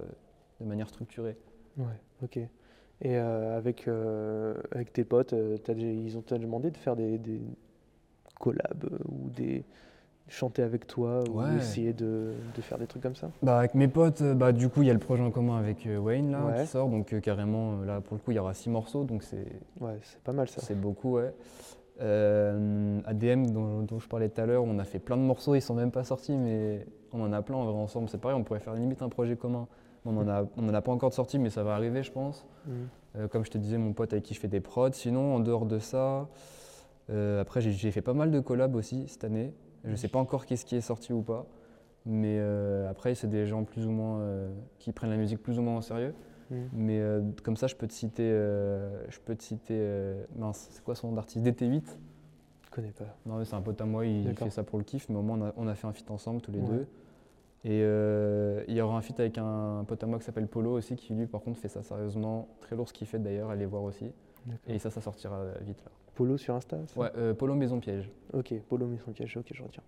de 0.60 0.65
manière 0.65 0.89
structurée. 0.89 1.38
Ouais, 1.77 1.86
ok. 2.22 2.39
Et 3.01 3.15
avec, 3.15 3.88
avec 4.72 4.91
tes 4.91 5.03
potes, 5.05 5.34
déjà- 5.34 5.88
ils 5.88 6.17
ont 6.17 6.24
demandé 6.38 6.69
de 6.72 6.77
faire 6.77 6.96
des, 6.96 7.17
collabs 8.39 8.89
ou 9.07 9.29
des 9.29 9.63
chanter 10.29 10.62
avec 10.62 10.88
toi 10.88 11.24
ou 11.29 11.39
Ouais. 11.41 11.55
essayer 11.57 11.93
de, 11.93 12.34
de 12.55 12.62
faire 12.62 12.77
des 12.77 12.88
trucs 12.88 13.01
comme 13.03 13.15
ça 13.15 13.29
Bah, 13.41 13.60
avec 13.60 13.75
mes 13.75 13.88
potes, 13.88 14.22
euh, 14.22 14.34
bah, 14.34 14.51
du 14.51 14.67
coup, 14.69 14.81
il 14.81 14.88
y 14.88 14.91
a 14.91 14.93
le 14.93 15.00
projet 15.00 15.24
en 15.24 15.31
commun 15.31 15.57
avec 15.57 15.86
euh, 15.88 15.98
Wayne 15.98 16.31
là, 16.31 16.46
Ouais. 16.46 16.62
qui 16.62 16.67
sort. 16.67 16.89
Donc, 16.89 17.13
euh, 17.13 17.19
carrément, 17.19 17.81
là, 17.81 18.01
pour 18.01 18.15
le 18.15 18.22
coup, 18.22 18.31
il 18.31 18.36
y 18.36 18.39
aura 18.39 18.53
six 18.53 18.69
morceaux. 18.69 19.03
Donc, 19.03 19.24
c'est 19.24 19.46
Ouais, 19.79 19.98
c'est 20.03 20.19
pas 20.22 20.34
mal 20.34 20.48
ça. 20.50 20.62
c'est 20.62 20.79
beaucoup, 20.79 21.13
ouais. 21.15 21.34
Euh, 22.01 23.00
ADM, 23.05 23.48
dont, 23.48 23.81
dont 23.81 24.00
je 24.00 24.07
parlais 24.07 24.29
tout 24.29 24.39
à 24.41 24.46
l'heure, 24.46 24.63
on 24.63 24.77
a 24.79 24.84
fait 24.84 25.00
plein 25.00 25.17
de 25.17 25.22
morceaux. 25.24 25.55
Ils 25.55 25.62
sont 25.62 25.74
même 25.74 25.91
pas 25.91 26.03
sortis, 26.03 26.36
mais 26.38 26.86
on 27.13 27.22
en 27.22 27.31
a 27.34 27.41
plein 27.41 27.55
en 27.55 27.65
vrai 27.65 27.74
ensemble. 27.81 28.10
C'est 28.10 28.19
pareil, 28.19 28.38
on 28.38 28.43
pourrait 28.43 28.60
faire 28.60 28.74
limite 28.75 29.01
un 29.01 29.10
projet 29.10 29.36
commun 29.36 29.67
On 30.05 30.12
n'en 30.12 30.27
a, 30.27 30.43
on 30.57 30.69
en 30.69 30.74
a 30.74 30.81
pas 30.81 30.91
encore 30.91 31.10
de 31.10 31.15
sortie, 31.15 31.39
mais 31.39 31.50
ça 31.50 31.63
va 31.63 31.74
arriver, 31.74 32.03
je 32.03 32.12
pense. 32.12 32.46
Mhm. 32.67 32.74
Euh, 33.15 33.27
comme 33.27 33.43
je 33.46 33.50
te 33.51 33.57
disais, 33.57 33.77
mon 33.77 33.93
pote 33.93 34.13
avec 34.13 34.24
qui 34.25 34.34
je 34.36 34.39
fais 34.39 34.48
des 34.48 34.60
prods. 34.60 34.91
Sinon, 34.91 35.36
en 35.36 35.39
dehors 35.39 35.65
de 35.65 35.79
ça, 35.79 36.27
après, 37.39 37.62
j'ai 37.62 37.91
fait 37.91 38.01
pas 38.01 38.13
mal 38.13 38.31
de 38.31 38.39
collabs 38.41 38.75
aussi 38.75 39.07
cette 39.07 39.24
année. 39.24 39.53
Je 39.86 39.96
sais 39.96 40.07
pas 40.07 40.19
encore 40.19 40.46
qu'est-ce 40.46 40.65
qui 40.65 40.75
est 40.75 40.81
sorti 40.81 41.13
ou 41.13 41.22
pas. 41.22 41.46
Mais 42.05 42.38
euh, 42.39 42.89
après, 42.89 43.15
c'est 43.15 43.27
des 43.27 43.46
gens 43.46 43.63
plus 43.65 43.86
ou 43.86 43.91
moins 43.91 44.19
euh, 44.19 44.50
qui 44.79 44.91
prennent 44.93 45.10
la 45.10 45.17
musique 45.17 45.41
plus 45.43 45.60
ou 45.60 45.62
moins 45.62 45.77
au 45.77 45.81
sérieux. 45.81 46.13
Mhm. 46.50 46.69
Mais 46.72 47.00
euh, 47.01 47.22
comme 47.43 47.57
ça, 47.57 47.67
je 47.67 47.75
peux 47.75 47.88
te 47.88 47.93
citer, 47.93 48.29
je 48.29 49.19
peux 49.25 49.36
te 49.36 49.43
citer, 49.43 50.13
mince, 50.36 50.67
c'est 50.72 50.84
quoi 50.84 50.96
son 50.96 51.10
nom 51.10 51.15
d'artiste 51.15 51.46
DT8 51.46 51.84
Je 52.63 52.69
connais 52.72 52.91
pas. 52.91 53.17
Non, 53.25 53.38
mais 53.38 53.46
c'est 53.46 53.55
un 53.55 53.62
pote 53.62 53.79
à 53.81 53.86
moi, 53.86 54.05
il 54.05 54.34
fait 54.36 54.50
ça 54.50 54.63
pour 54.63 54.77
le 54.79 54.86
kiff, 54.86 55.10
mais 55.10 55.15
au 55.17 55.22
moins 55.22 55.38
on 55.39 55.46
a, 55.46 55.53
on 55.57 55.67
a 55.67 55.75
fait 55.75 55.88
un 55.88 55.93
feat 55.93 56.10
ensemble 56.10 56.41
tous 56.41 56.51
les 56.51 56.62
Ouais. 56.62 56.67
deux. 56.67 56.88
Et 57.65 57.79
il 58.69 58.74
y 58.75 58.81
aura 58.81 58.98
un 58.98 59.01
feat 59.01 59.19
avec 59.19 59.38
un 59.38 59.84
pote 59.86 60.01
à 60.01 60.07
moi 60.07 60.19
qui 60.19 60.25
s'appelle 60.25 60.48
Polo 60.48 60.77
aussi, 60.77 60.96
qui 60.96 61.13
lui 61.13 61.25
par 61.27 61.41
contre 61.41 61.60
fait 61.60 61.67
ça 61.67 61.84
sérieusement, 61.84 62.48
très 62.62 62.75
lourd 62.77 62.88
ce 62.88 62.93
qu'il 62.93 63.07
fait 63.07 63.19
d'ailleurs, 63.19 63.50
allez 63.50 63.65
voir 63.65 63.84
aussi. 63.84 64.12
Et 64.68 64.80
ça, 64.80 64.89
ça 64.89 65.01
sortira 65.01 65.44
vite 65.62 65.82
là. 65.84 65.92
Polo 66.16 66.38
sur 66.38 66.56
Insta 66.56 66.77
Ouais, 66.96 67.10
euh, 67.18 67.34
Polo 67.34 67.54
Maison 67.56 67.80
Piège. 67.80 68.10
Ok, 68.34 68.54
Polo 68.70 68.88
Maison 68.88 69.12
Piège, 69.12 69.38
ok, 69.38 69.51
je 69.54 69.62
retiens. 69.63 69.84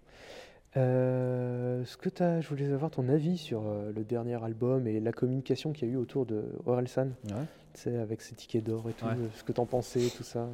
Euh, 0.77 1.83
ce 1.85 1.97
que 1.97 2.09
t'as, 2.09 2.41
je 2.41 2.47
voulais 2.49 2.71
avoir 2.71 2.91
ton 2.91 3.09
avis 3.09 3.37
sur 3.37 3.63
euh, 3.65 3.91
le 3.95 4.03
dernier 4.03 4.41
album 4.43 4.85
et 4.87 4.99
la 4.99 5.11
communication 5.11 5.71
qu'il 5.71 5.87
y 5.87 5.91
a 5.91 5.93
eu 5.95 5.97
autour 5.97 6.25
de 6.27 6.43
Orelsan, 6.67 7.07
Ouais. 7.25 7.31
tu 7.73 7.81
sais, 7.81 7.97
avec 7.97 8.21
ses 8.21 8.35
tickets 8.35 8.63
d'or 8.63 8.87
et 8.89 8.93
tout, 8.93 9.05
Ouais. 9.05 9.13
euh, 9.13 9.27
ce 9.33 9.43
que 9.43 9.51
t'en 9.51 9.65
pensais, 9.65 10.07
tout 10.15 10.23
ça. 10.23 10.47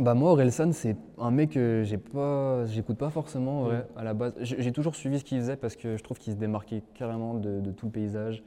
Bah 0.00 0.14
moi, 0.14 0.32
Orelsan, 0.32 0.72
c'est 0.72 0.96
un 1.18 1.30
mec 1.30 1.50
que 1.50 1.82
j'ai 1.84 1.98
pas, 1.98 2.64
j'écoute 2.66 2.98
pas 2.98 3.10
forcément 3.10 3.68
Mm. 3.68 3.84
à 3.96 4.02
la 4.02 4.12
base. 4.14 4.34
J'ai 4.40 4.60
j'ai 4.60 4.72
toujours 4.72 4.96
suivi 4.96 5.20
ce 5.20 5.24
qu'il 5.24 5.38
faisait 5.38 5.56
parce 5.56 5.76
que 5.76 5.96
je 5.96 6.02
trouve 6.02 6.18
qu'il 6.18 6.32
se 6.32 6.38
démarquait 6.38 6.82
carrément 6.94 7.34
de, 7.34 7.60
de 7.60 7.70
tout 7.70 7.86
le 7.86 7.92
paysage. 7.92 8.42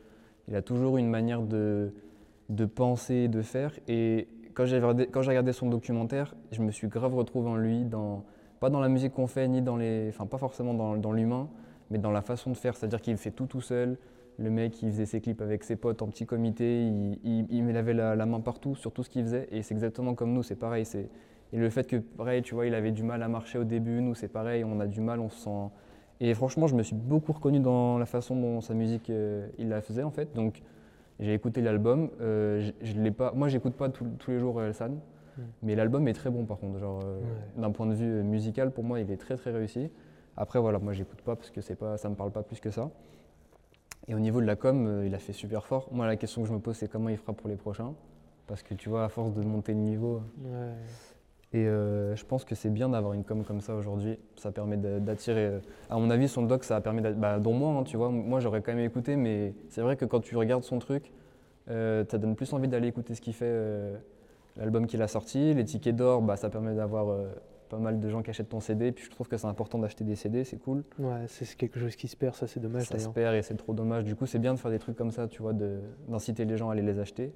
Il 0.49 0.55
a 0.57 0.61
toujours 0.61 0.97
une 0.97 1.07
manière 1.09 1.41
de, 1.41 1.93
de 2.49 2.65
penser, 2.65 3.29
de 3.29 3.41
faire. 3.41 3.71
Et 3.87 4.27
quand 4.57 4.65
j'ai 4.65 4.79
regardé, 4.79 5.53
son 5.53 5.69
documentaire, 5.69 6.35
je 6.51 6.63
me 6.63 6.71
suis 6.71 6.87
grave 6.87 7.13
retrouvé 7.13 7.47
en 7.47 7.55
lui, 7.55 7.85
pas 8.59 8.71
dans 8.71 8.79
la 8.79 8.89
musique 8.89 9.13
qu'on 9.13 9.27
fait, 9.27 9.47
ni 9.47 9.61
dans 9.61 9.77
les, 9.77 10.07
enfin 10.09 10.25
pas 10.25 10.39
forcément 10.39 10.73
dans, 10.73 11.11
l'humain, 11.11 11.47
mais 11.91 11.99
dans 11.99 12.09
la 12.09 12.23
façon 12.23 12.49
de 12.49 12.57
faire. 12.57 12.75
C'est-à-dire 12.75 13.01
qu'il 13.01 13.17
fait 13.17 13.29
tout 13.29 13.45
tout 13.45 13.61
seul. 13.61 13.97
Le 14.39 14.49
mec, 14.49 14.81
il 14.81 14.91
faisait 14.91 15.05
ses 15.05 15.21
clips 15.21 15.41
avec 15.41 15.63
ses 15.63 15.75
potes 15.75 16.01
en 16.01 16.07
petit 16.07 16.25
comité, 16.25 16.83
il, 16.83 17.45
il, 17.49 17.77
avait 17.77 17.93
la, 17.93 18.25
main 18.25 18.39
partout 18.39 18.75
sur 18.75 18.91
tout 18.91 19.03
ce 19.03 19.09
qu'il 19.09 19.23
faisait. 19.23 19.47
Et 19.51 19.61
c'est 19.61 19.75
exactement 19.75 20.15
comme 20.15 20.33
nous, 20.33 20.41
c'est 20.41 20.55
pareil. 20.55 20.85
Et 21.53 21.57
le 21.57 21.69
fait 21.69 21.87
que, 21.87 21.97
pareil, 21.97 22.41
tu 22.41 22.55
vois, 22.55 22.65
il 22.65 22.73
avait 22.73 22.91
du 22.91 23.03
mal 23.03 23.21
à 23.21 23.27
marcher 23.27 23.59
au 23.59 23.63
début, 23.63 24.01
nous 24.01 24.15
c'est 24.15 24.27
pareil, 24.27 24.63
on 24.63 24.79
a 24.79 24.87
du 24.87 25.01
mal, 25.01 25.19
on 25.19 25.29
se 25.29 25.43
sent. 25.43 25.69
Et 26.19 26.33
franchement, 26.33 26.65
je 26.65 26.75
me 26.75 26.81
suis 26.81 26.95
beaucoup 26.95 27.31
reconnu 27.31 27.59
dans 27.59 27.99
la 27.99 28.07
façon 28.07 28.35
dont 28.35 28.59
sa 28.61 28.73
musique, 28.73 29.09
euh, 29.11 29.47
il 29.59 29.69
la 29.69 29.81
faisait 29.81 30.03
en 30.03 30.11
fait. 30.11 30.33
Donc 30.35 30.61
j'ai 31.19 31.33
écouté 31.33 31.61
l'album. 31.61 32.09
euh, 32.21 32.59
je, 32.81 32.85
je 32.93 32.99
l'ai 33.01 33.11
pas, 33.11 33.31
moi, 33.33 33.47
j'écoute 33.47 33.73
pas 33.75 33.89
tous- 33.89 34.05
tous 34.19 34.31
les 34.31 34.39
jours 34.39 34.59
euh, 34.59 34.67
Elsan, 34.67 34.89
Mm. 35.37 35.41
mais 35.63 35.75
l'album 35.75 36.07
est 36.07 36.13
très 36.13 36.29
bon 36.29 36.45
par 36.45 36.57
contre. 36.57 36.79
Genre, 36.79 36.99
euh, 37.03 37.19
Ouais. 37.19 37.61
d'un 37.61 37.71
point 37.71 37.85
de 37.85 37.93
vue 37.93 38.11
euh, 38.19 38.23
musical, 38.23 38.71
pour 38.71 38.83
moi, 38.83 38.99
il 38.99 39.11
est 39.11 39.17
très 39.17 39.35
très 39.37 39.51
réussi. 39.51 39.91
Après, 40.35 40.59
voilà, 40.59 40.79
moi, 40.79 40.93
j'écoute 40.93 41.21
pas 41.21 41.35
parce 41.35 41.51
que 41.51 41.61
c'est 41.61 41.75
pas, 41.75 41.97
ça 41.97 42.09
me 42.09 42.15
parle 42.15 42.31
pas 42.31 42.43
plus 42.43 42.59
que 42.59 42.69
ça. 42.71 42.89
Et 44.07 44.15
au 44.15 44.19
niveau 44.19 44.39
de 44.41 44.45
la 44.45 44.55
com, 44.55 44.87
euh, 44.87 45.05
il 45.05 45.13
a 45.15 45.19
fait 45.19 45.33
super 45.33 45.65
fort. 45.65 45.89
Moi, 45.91 46.05
la 46.07 46.15
question 46.15 46.41
que 46.41 46.47
je 46.47 46.53
me 46.53 46.59
pose, 46.59 46.75
c'est 46.77 46.87
comment 46.89 47.09
il 47.09 47.17
fera 47.17 47.33
pour 47.33 47.49
les 47.49 47.55
prochains? 47.55 47.93
Parce 48.47 48.63
que 48.63 48.73
tu 48.73 48.87
vois, 48.89 49.03
à 49.03 49.09
force 49.09 49.33
de 49.33 49.41
monter 49.41 49.73
le 49.73 49.79
niveau, 49.79 50.21
Ouais. 50.43 50.73
Et 51.53 51.65
euh, 51.65 52.15
je 52.15 52.25
pense 52.25 52.43
que 52.45 52.55
c'est 52.55 52.69
bien 52.69 52.89
d'avoir 52.89 53.13
une 53.13 53.23
com 53.23 53.43
comme 53.43 53.61
ça 53.61 53.75
aujourd'hui. 53.75 54.17
Ça 54.35 54.51
permet 54.51 54.77
d'attirer. 54.77 55.45
euh, 55.45 55.59
À 55.89 55.97
mon 55.97 56.09
avis, 56.09 56.27
son 56.27 56.43
doc, 56.43 56.63
ça 56.63 56.75
a 56.75 56.81
permis. 56.81 57.01
Bah, 57.01 57.39
dont 57.39 57.53
moi, 57.53 57.71
hein, 57.79 57.83
tu 57.83 57.95
vois. 57.97 58.09
Moi, 58.09 58.39
j'aurais 58.39 58.61
quand 58.61 58.73
même 58.73 58.83
écouté, 58.85 59.15
mais 59.15 59.53
c'est 59.69 59.81
vrai 59.81 59.95
que 59.95 60.05
quand 60.05 60.19
tu 60.19 60.35
regardes 60.35 60.63
son 60.63 60.79
truc, 60.79 61.11
euh, 61.69 62.03
ça 62.09 62.17
donne 62.17 62.35
plus 62.35 62.51
envie 62.53 62.67
d'aller 62.67 62.87
écouter 62.89 63.15
ce 63.15 63.21
qu'il 63.21 63.33
fait. 63.33 63.45
euh, 63.47 63.95
L'album 64.57 64.87
qu'il 64.87 65.01
a 65.03 65.07
sorti, 65.07 65.53
les 65.53 65.63
tickets 65.63 65.95
d'or, 65.95 66.21
bah, 66.21 66.35
ça 66.35 66.49
permet 66.49 66.73
d'avoir 66.73 67.15
pas 67.69 67.77
mal 67.77 67.99
de 67.99 68.09
gens 68.09 68.23
qui 68.23 68.31
achètent 68.31 68.49
ton 68.49 68.59
CD. 68.59 68.91
Puis 68.91 69.05
je 69.05 69.11
trouve 69.11 69.27
que 69.27 69.37
c'est 69.37 69.45
important 69.45 69.77
d'acheter 69.77 70.03
des 70.03 70.15
CD, 70.15 70.43
c'est 70.43 70.57
cool. 70.57 70.83
Ouais, 70.97 71.25
c'est 71.27 71.55
quelque 71.55 71.79
chose 71.79 71.95
qui 71.95 72.07
se 72.07 72.17
perd, 72.17 72.33
ça 72.33 72.47
c'est 72.47 72.59
dommage 72.59 72.83
ça 72.87 72.97
se 72.97 73.07
perd 73.09 73.35
et 73.35 73.41
c'est 73.43 73.55
trop 73.55 73.73
dommage. 73.73 74.03
Du 74.03 74.15
coup, 74.15 74.25
c'est 74.25 74.39
bien 74.39 74.53
de 74.55 74.59
faire 74.59 74.71
des 74.71 74.79
trucs 74.79 74.95
comme 74.97 75.11
ça, 75.11 75.27
tu 75.27 75.43
vois, 75.43 75.53
d'inciter 76.07 76.45
les 76.45 76.57
gens 76.57 76.69
à 76.69 76.73
aller 76.73 76.81
les 76.81 76.97
acheter. 76.99 77.31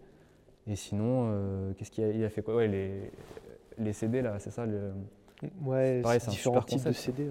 Et 0.68 0.76
sinon, 0.76 1.28
euh, 1.32 1.74
qu'est-ce 1.78 1.92
qu'il 1.92 2.04
a, 2.04 2.10
il 2.10 2.24
a 2.24 2.30
fait 2.30 2.42
quoi? 2.42 2.56
Ouais, 2.56 2.68
les, 2.68 3.12
les 3.82 3.94
CD 3.94 4.22
là, 4.22 4.38
c'est 4.40 4.52
ça. 4.52 4.66
Le, 4.66 4.92
Ouais, 5.64 6.02
pareil, 6.02 6.20
c'est 6.20 6.26
c'est 6.26 6.32
un 6.32 6.34
super 6.34 6.66
types 6.66 6.86
de. 6.86 6.92
CD. 6.92 7.24
Ouais. 7.24 7.30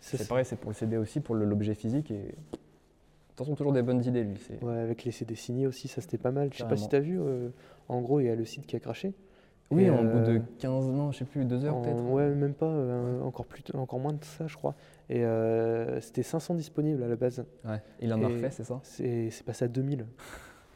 C'est 0.00 0.16
c'est- 0.16 0.28
pareil, 0.28 0.44
c'est 0.44 0.56
pour 0.56 0.70
le 0.70 0.74
CD 0.76 0.96
aussi, 0.96 1.18
pour 1.20 1.34
l'objet 1.34 1.74
physique. 1.74 2.10
Et... 2.12 2.34
Attention, 3.34 3.54
toujours 3.56 3.72
des 3.72 3.82
bonnes 3.82 4.04
idées, 4.04 4.22
lui. 4.24 4.36
c'est- 4.46 4.62
Ouais, 4.64 4.78
avec 4.78 5.04
les 5.04 5.10
CD 5.12 5.34
signés 5.34 5.66
aussi, 5.66 5.88
ça 5.88 6.00
c'était 6.00 6.18
pas 6.18 6.30
mal. 6.30 6.50
Je 6.52 6.58
sais 6.58 6.68
pas 6.68 6.76
si 6.76 6.88
t'as 6.88 7.00
vu, 7.00 7.20
euh, 7.20 7.48
en 7.88 8.00
gros, 8.00 8.20
il 8.20 8.26
y 8.26 8.28
a 8.28 8.34
le 8.36 8.44
site 8.44 8.66
qui 8.66 8.76
a 8.76 8.80
craché. 8.80 9.12
Oui, 9.70 9.82
Et, 9.84 9.90
en 9.90 10.02
bout 10.02 10.20
de 10.20 10.38
euh, 10.38 10.40
15, 10.60 10.86
non, 10.86 11.12
je 11.12 11.18
sais 11.18 11.24
plus, 11.26 11.44
2 11.44 11.64
heures 11.66 11.76
En- 11.76 11.82
peut-être. 11.82 12.02
Ouais, 12.10 12.28
même 12.30 12.54
pas, 12.54 12.66
euh, 12.66 13.20
encore, 13.22 13.44
plus, 13.44 13.62
encore 13.74 13.98
moins 13.98 14.14
de 14.14 14.24
ça, 14.24 14.46
je 14.46 14.56
crois. 14.56 14.74
Et 15.10 15.24
euh, 15.24 16.00
c'était 16.00 16.22
500 16.22 16.54
disponibles 16.54 17.02
à 17.02 17.08
la 17.08 17.16
base. 17.16 17.44
Ouais, 17.66 17.82
Il 18.00 18.12
en 18.14 18.22
a 18.22 18.28
refait, 18.28 18.50
c'est 18.50 18.64
ça? 18.64 18.80
C'est 18.82 19.30
c'est 19.30 19.44
passé 19.44 19.66
à 19.66 19.68
2000. 19.68 20.06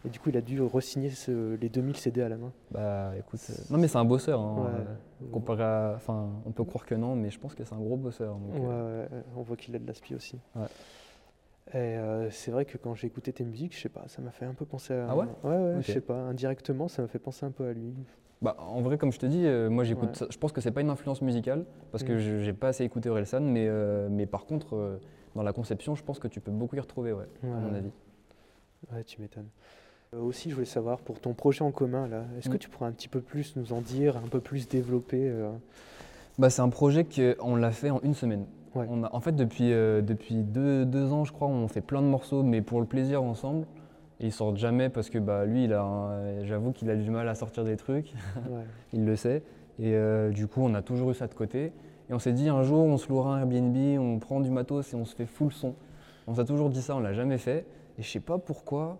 Et 0.04 0.08
du 0.08 0.18
coup, 0.18 0.30
il 0.30 0.36
a 0.36 0.40
dû 0.40 0.60
re-signer 0.60 1.10
ce- 1.10 1.54
les 1.54 1.68
2000 1.68 1.96
CD 1.96 2.22
à 2.22 2.28
la 2.28 2.36
main. 2.36 2.52
Bah 2.72 3.12
écoute, 3.18 3.40
euh, 3.50 3.54
non 3.70 3.78
mais 3.78 3.86
c'est 3.88 3.98
un 3.98 4.04
bosseur. 4.04 4.40
hein, 4.40 4.64
Ouais. 4.64 4.84
euh, 5.26 5.30
comparé 5.32 5.62
à, 5.62 5.92
enfin, 5.94 6.30
on 6.44 6.50
peut 6.50 6.64
croire 6.64 6.84
que 6.84 6.94
non, 6.96 7.14
mais 7.14 7.30
je 7.30 7.38
pense 7.38 7.54
que 7.54 7.62
c'est 7.64 7.74
un 7.74 7.78
gros 7.80 7.96
bosseur. 7.96 8.34
donc, 8.34 8.54
Ouais, 8.54 8.60
euh, 8.68 9.06
ouais, 9.08 9.22
on 9.36 9.42
voit 9.42 9.56
qu'il 9.56 9.76
a 9.76 9.78
de 9.78 9.86
l'aspi 9.86 10.14
aussi. 10.16 10.38
Ouais. 10.56 10.66
Et 11.74 11.76
euh, 11.96 12.30
c'est 12.30 12.50
vrai 12.50 12.64
que 12.64 12.76
quand 12.76 12.94
j'ai 12.94 13.06
écouté 13.06 13.32
tes 13.32 13.44
musiques, 13.44 13.74
je 13.76 13.80
sais 13.80 13.88
pas, 13.88 14.04
ça 14.08 14.20
m'a 14.20 14.32
fait 14.32 14.44
un 14.44 14.54
peu 14.54 14.64
penser 14.66 14.92
à. 14.94 15.06
Ah 15.10 15.16
ouais? 15.16 15.26
Ouais, 15.44 15.56
ouais, 15.56 15.74
Ok. 15.76 15.82
je 15.86 15.92
sais 15.92 16.00
pas, 16.00 16.16
indirectement, 16.22 16.88
ça 16.88 17.02
m'a 17.02 17.08
fait 17.08 17.20
penser 17.20 17.46
un 17.46 17.50
peu 17.52 17.66
à 17.66 17.72
lui. 17.72 17.94
Bah, 18.42 18.56
en 18.58 18.82
vrai, 18.82 18.98
comme 18.98 19.12
je 19.12 19.20
te 19.20 19.26
dis, 19.26 19.46
euh, 19.46 19.70
moi 19.70 19.84
j'écoute. 19.84 20.08
Ouais. 20.10 20.14
ça- 20.16 20.26
Je 20.28 20.36
pense 20.36 20.50
que 20.50 20.60
c'est 20.60 20.72
pas 20.72 20.80
une 20.80 20.90
influence 20.90 21.22
musicale 21.22 21.64
parce 21.92 22.02
que 22.02 22.14
Mm. 22.14 22.18
je 22.18 22.38
j'ai 22.40 22.52
pas 22.52 22.68
assez 22.68 22.82
écouté 22.82 23.08
Orelsan, 23.08 23.40
mais, 23.42 23.66
euh, 23.68 24.08
mais 24.10 24.26
par 24.26 24.46
contre, 24.46 24.74
euh, 24.74 24.98
dans 25.36 25.44
la 25.44 25.52
conception, 25.52 25.94
je 25.94 26.02
pense 26.02 26.18
que 26.18 26.26
tu 26.26 26.40
peux 26.40 26.50
beaucoup 26.50 26.74
y 26.74 26.80
retrouver, 26.80 27.12
ouais, 27.12 27.26
à 27.44 27.46
mon 27.46 27.72
avis. 27.72 27.92
Ouais, 28.92 29.04
tu 29.04 29.20
m'étonnes. 29.20 29.48
Euh, 30.14 30.20
aussi, 30.20 30.50
je 30.50 30.54
voulais 30.54 30.66
savoir, 30.66 30.98
pour 30.98 31.20
ton 31.20 31.32
projet 31.32 31.62
en 31.62 31.70
commun, 31.70 32.06
là, 32.06 32.24
est-ce 32.38 32.48
que 32.48 32.56
Mm. 32.56 32.58
tu 32.58 32.68
pourrais 32.68 32.86
un 32.86 32.92
petit 32.92 33.08
peu 33.08 33.20
plus 33.20 33.56
nous 33.56 33.72
en 33.72 33.80
dire, 33.80 34.16
un 34.18 34.28
peu 34.28 34.40
plus 34.40 34.68
développer 34.68 35.28
euh, 35.28 35.50
Bah, 36.38 36.50
c'est 36.50 36.60
un 36.62 36.68
projet 36.68 37.04
qu'on 37.06 37.56
l'a 37.56 37.70
fait 37.70 37.90
en 37.90 38.00
une 38.02 38.14
semaine. 38.14 38.44
Ouais. 38.74 38.86
On 38.90 39.04
a, 39.04 39.14
en 39.14 39.20
fait, 39.20 39.32
depuis, 39.32 39.72
euh, 39.72 40.00
depuis 40.02 40.36
deux, 40.42 40.84
deux 40.84 41.12
ans, 41.12 41.24
je 41.24 41.32
crois, 41.32 41.48
on 41.48 41.68
fait 41.68 41.80
plein 41.80 42.00
de 42.02 42.06
morceaux, 42.06 42.42
mais 42.42 42.60
pour 42.62 42.80
le 42.80 42.86
plaisir 42.86 43.22
ensemble. 43.22 43.66
Et 44.20 44.26
ils 44.26 44.32
sortent 44.32 44.56
jamais 44.56 44.88
parce 44.88 45.10
que 45.10 45.18
bah, 45.18 45.44
lui, 45.46 45.64
il 45.64 45.72
a, 45.72 45.82
un- 45.82 46.44
j'avoue 46.44 46.72
qu'il 46.72 46.88
a 46.90 46.96
du 46.96 47.10
mal 47.10 47.28
à 47.28 47.34
sortir 47.34 47.64
des 47.64 47.76
trucs. 47.76 48.14
ouais. 48.50 48.64
il 48.92 49.04
le 49.04 49.16
sait. 49.16 49.42
Et 49.78 49.94
euh, 49.94 50.30
du 50.30 50.46
coup, 50.46 50.60
on 50.62 50.74
a 50.74 50.82
toujours 50.82 51.10
eu 51.10 51.14
ça 51.14 51.26
de 51.26 51.34
côté. 51.34 51.72
Et 52.10 52.14
on 52.14 52.18
s'est 52.18 52.32
dit 52.32 52.48
un 52.50 52.62
jour, 52.62 52.84
on 52.84 52.98
se 52.98 53.08
louera 53.08 53.36
un 53.36 53.40
Airbnb, 53.40 53.76
on 54.00 54.18
prend 54.18 54.40
du 54.40 54.50
matos 54.50 54.92
et 54.92 54.96
on 54.96 55.04
se 55.06 55.14
fait 55.14 55.26
full 55.26 55.52
son. 55.52 55.74
On 56.26 56.34
s'est 56.34 56.44
toujours 56.44 56.68
dit 56.70 56.82
ça, 56.82 56.96
on 56.96 57.00
l'a 57.00 57.12
jamais 57.14 57.38
fait. 57.38 57.66
Et 57.98 58.02
je 58.02 58.08
sais 58.10 58.20
pas 58.20 58.38
pourquoi, 58.38 58.98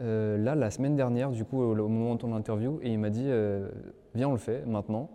euh, 0.00 0.36
là, 0.38 0.54
la 0.54 0.70
semaine 0.70 0.96
dernière, 0.96 1.30
du 1.30 1.44
coup, 1.44 1.60
au, 1.60 1.72
au 1.78 1.88
moment 1.88 2.14
de 2.14 2.20
ton 2.20 2.34
interview, 2.34 2.78
et 2.82 2.92
il 2.92 2.98
m'a 2.98 3.10
dit, 3.10 3.24
euh, 3.26 3.68
viens, 4.14 4.28
on 4.28 4.32
le 4.32 4.38
fait 4.38 4.64
maintenant. 4.66 5.08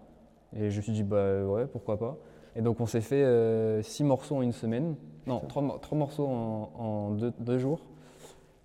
Et 0.55 0.69
je 0.69 0.77
me 0.77 0.81
suis 0.81 0.91
dit, 0.91 1.03
bah 1.03 1.43
ouais, 1.45 1.65
pourquoi 1.65 1.97
pas. 1.97 2.17
Et 2.55 2.61
donc, 2.61 2.81
on 2.81 2.85
s'est 2.85 3.01
fait 3.01 3.23
euh, 3.23 3.81
six 3.81 4.03
morceaux 4.03 4.35
en 4.35 4.41
une 4.41 4.51
semaine. 4.51 4.95
Non, 5.27 5.41
trois, 5.47 5.61
mor- 5.61 5.79
trois 5.79 5.97
morceaux 5.97 6.27
en, 6.27 6.71
en 6.77 7.11
deux, 7.11 7.31
deux 7.39 7.57
jours. 7.57 7.85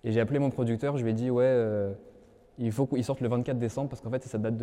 Et 0.03 0.11
j'ai 0.11 0.19
appelé 0.19 0.39
mon 0.39 0.49
producteur, 0.49 0.97
je 0.97 1.03
lui 1.03 1.11
ai 1.11 1.13
dit, 1.13 1.29
ouais, 1.31 1.43
euh, 1.45 1.93
il 2.57 2.71
faut 2.71 2.85
qu'il 2.87 3.03
sorte 3.03 3.21
le 3.21 3.29
24 3.29 3.57
décembre 3.59 3.89
parce 3.89 4.01
qu'en 4.01 4.09
fait, 4.09 4.21
c'est 4.23 4.29
sa 4.29 4.37
date 4.37 4.55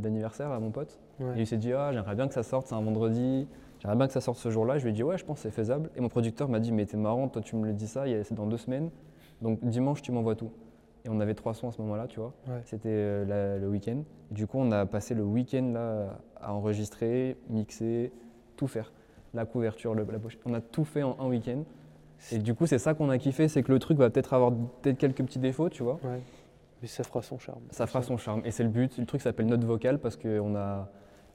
d'anniversaire 0.00 0.50
à 0.50 0.58
mon 0.60 0.70
pote. 0.70 0.98
ouais. 1.20 1.36
Et 1.36 1.40
il 1.40 1.46
s'est 1.46 1.56
dit, 1.58 1.72
ah, 1.72 1.92
j'aimerais 1.92 2.14
bien 2.14 2.26
que 2.28 2.34
ça 2.34 2.42
sorte, 2.42 2.66
c'est 2.66 2.74
un 2.74 2.80
vendredi, 2.80 3.46
j'aimerais 3.80 3.96
bien 3.96 4.06
que 4.06 4.12
ça 4.12 4.20
sorte 4.20 4.38
ce 4.38 4.50
jour-là. 4.50 4.78
Je 4.78 4.84
lui 4.84 4.90
ai 4.90 4.92
dit, 4.94 5.02
ouais, 5.02 5.18
je 5.18 5.24
pense 5.24 5.36
que 5.36 5.42
c'est 5.42 5.50
faisable. 5.54 5.90
Et 5.96 6.00
mon 6.00 6.08
producteur 6.08 6.48
m'a 6.48 6.60
dit, 6.60 6.72
mais 6.72 6.86
t'es 6.86 6.96
marrant, 6.96 7.28
toi 7.28 7.42
tu 7.42 7.56
me 7.56 7.66
le 7.66 7.72
dis 7.74 7.86
ça, 7.86 8.04
c'est 8.24 8.34
dans 8.34 8.46
deux 8.46 8.56
semaines. 8.56 8.90
Donc 9.42 9.62
dimanche, 9.64 10.02
tu 10.02 10.12
m'envoies 10.12 10.34
tout. 10.34 10.50
Et 11.06 11.08
on 11.08 11.20
avait 11.20 11.34
trois 11.34 11.54
sons 11.54 11.68
à 11.68 11.72
ce 11.72 11.80
moment-là, 11.82 12.06
tu 12.08 12.18
vois. 12.20 12.32
Ouais. 12.48 12.60
C'était 12.64 12.88
euh, 12.90 13.58
le 13.58 13.68
week-end. 13.68 14.02
Du 14.32 14.46
coup, 14.46 14.58
on 14.58 14.72
a 14.72 14.84
passé 14.86 15.14
le 15.14 15.22
week-end 15.22 15.70
là 15.72 16.18
à 16.40 16.52
enregistrer, 16.52 17.36
mixer, 17.48 18.12
tout 18.56 18.66
faire. 18.66 18.92
La 19.32 19.44
couverture, 19.46 19.94
le- 19.94 20.04
la 20.10 20.18
pochette. 20.18 20.40
On 20.46 20.54
a 20.54 20.60
tout 20.60 20.84
fait 20.84 21.02
en 21.04 21.16
un 21.20 21.28
week-end. 21.28 21.62
Et 22.32 22.38
du 22.38 22.54
coup, 22.54 22.66
c'est 22.66 22.78
ça 22.78 22.94
qu'on 22.94 23.08
a 23.10 23.18
kiffé, 23.18 23.46
c'est 23.46 23.62
que 23.62 23.70
le 23.70 23.78
truc 23.78 23.98
va 23.98 24.10
peut-être 24.10 24.32
avoir 24.34 24.52
peut-être 24.82 24.98
quelques 24.98 25.22
petits 25.24 25.38
défauts, 25.38 25.68
tu 25.68 25.82
vois. 25.82 26.00
Ouais. 26.02 26.20
Mais 26.82 26.88
ça 26.88 27.04
fera 27.04 27.22
son 27.22 27.38
charme. 27.38 27.62
Ça 27.70 27.86
fera 27.86 28.02
son 28.02 28.16
charme. 28.16 28.42
Et 28.44 28.50
c'est 28.50 28.64
le 28.64 28.68
but. 28.70 28.98
Le 28.98 29.06
truc 29.06 29.20
s'appelle 29.20 29.46
note 29.46 29.62
vocale 29.64 29.98
parce 30.00 30.16
qu'on 30.16 30.56
a, 30.56 30.88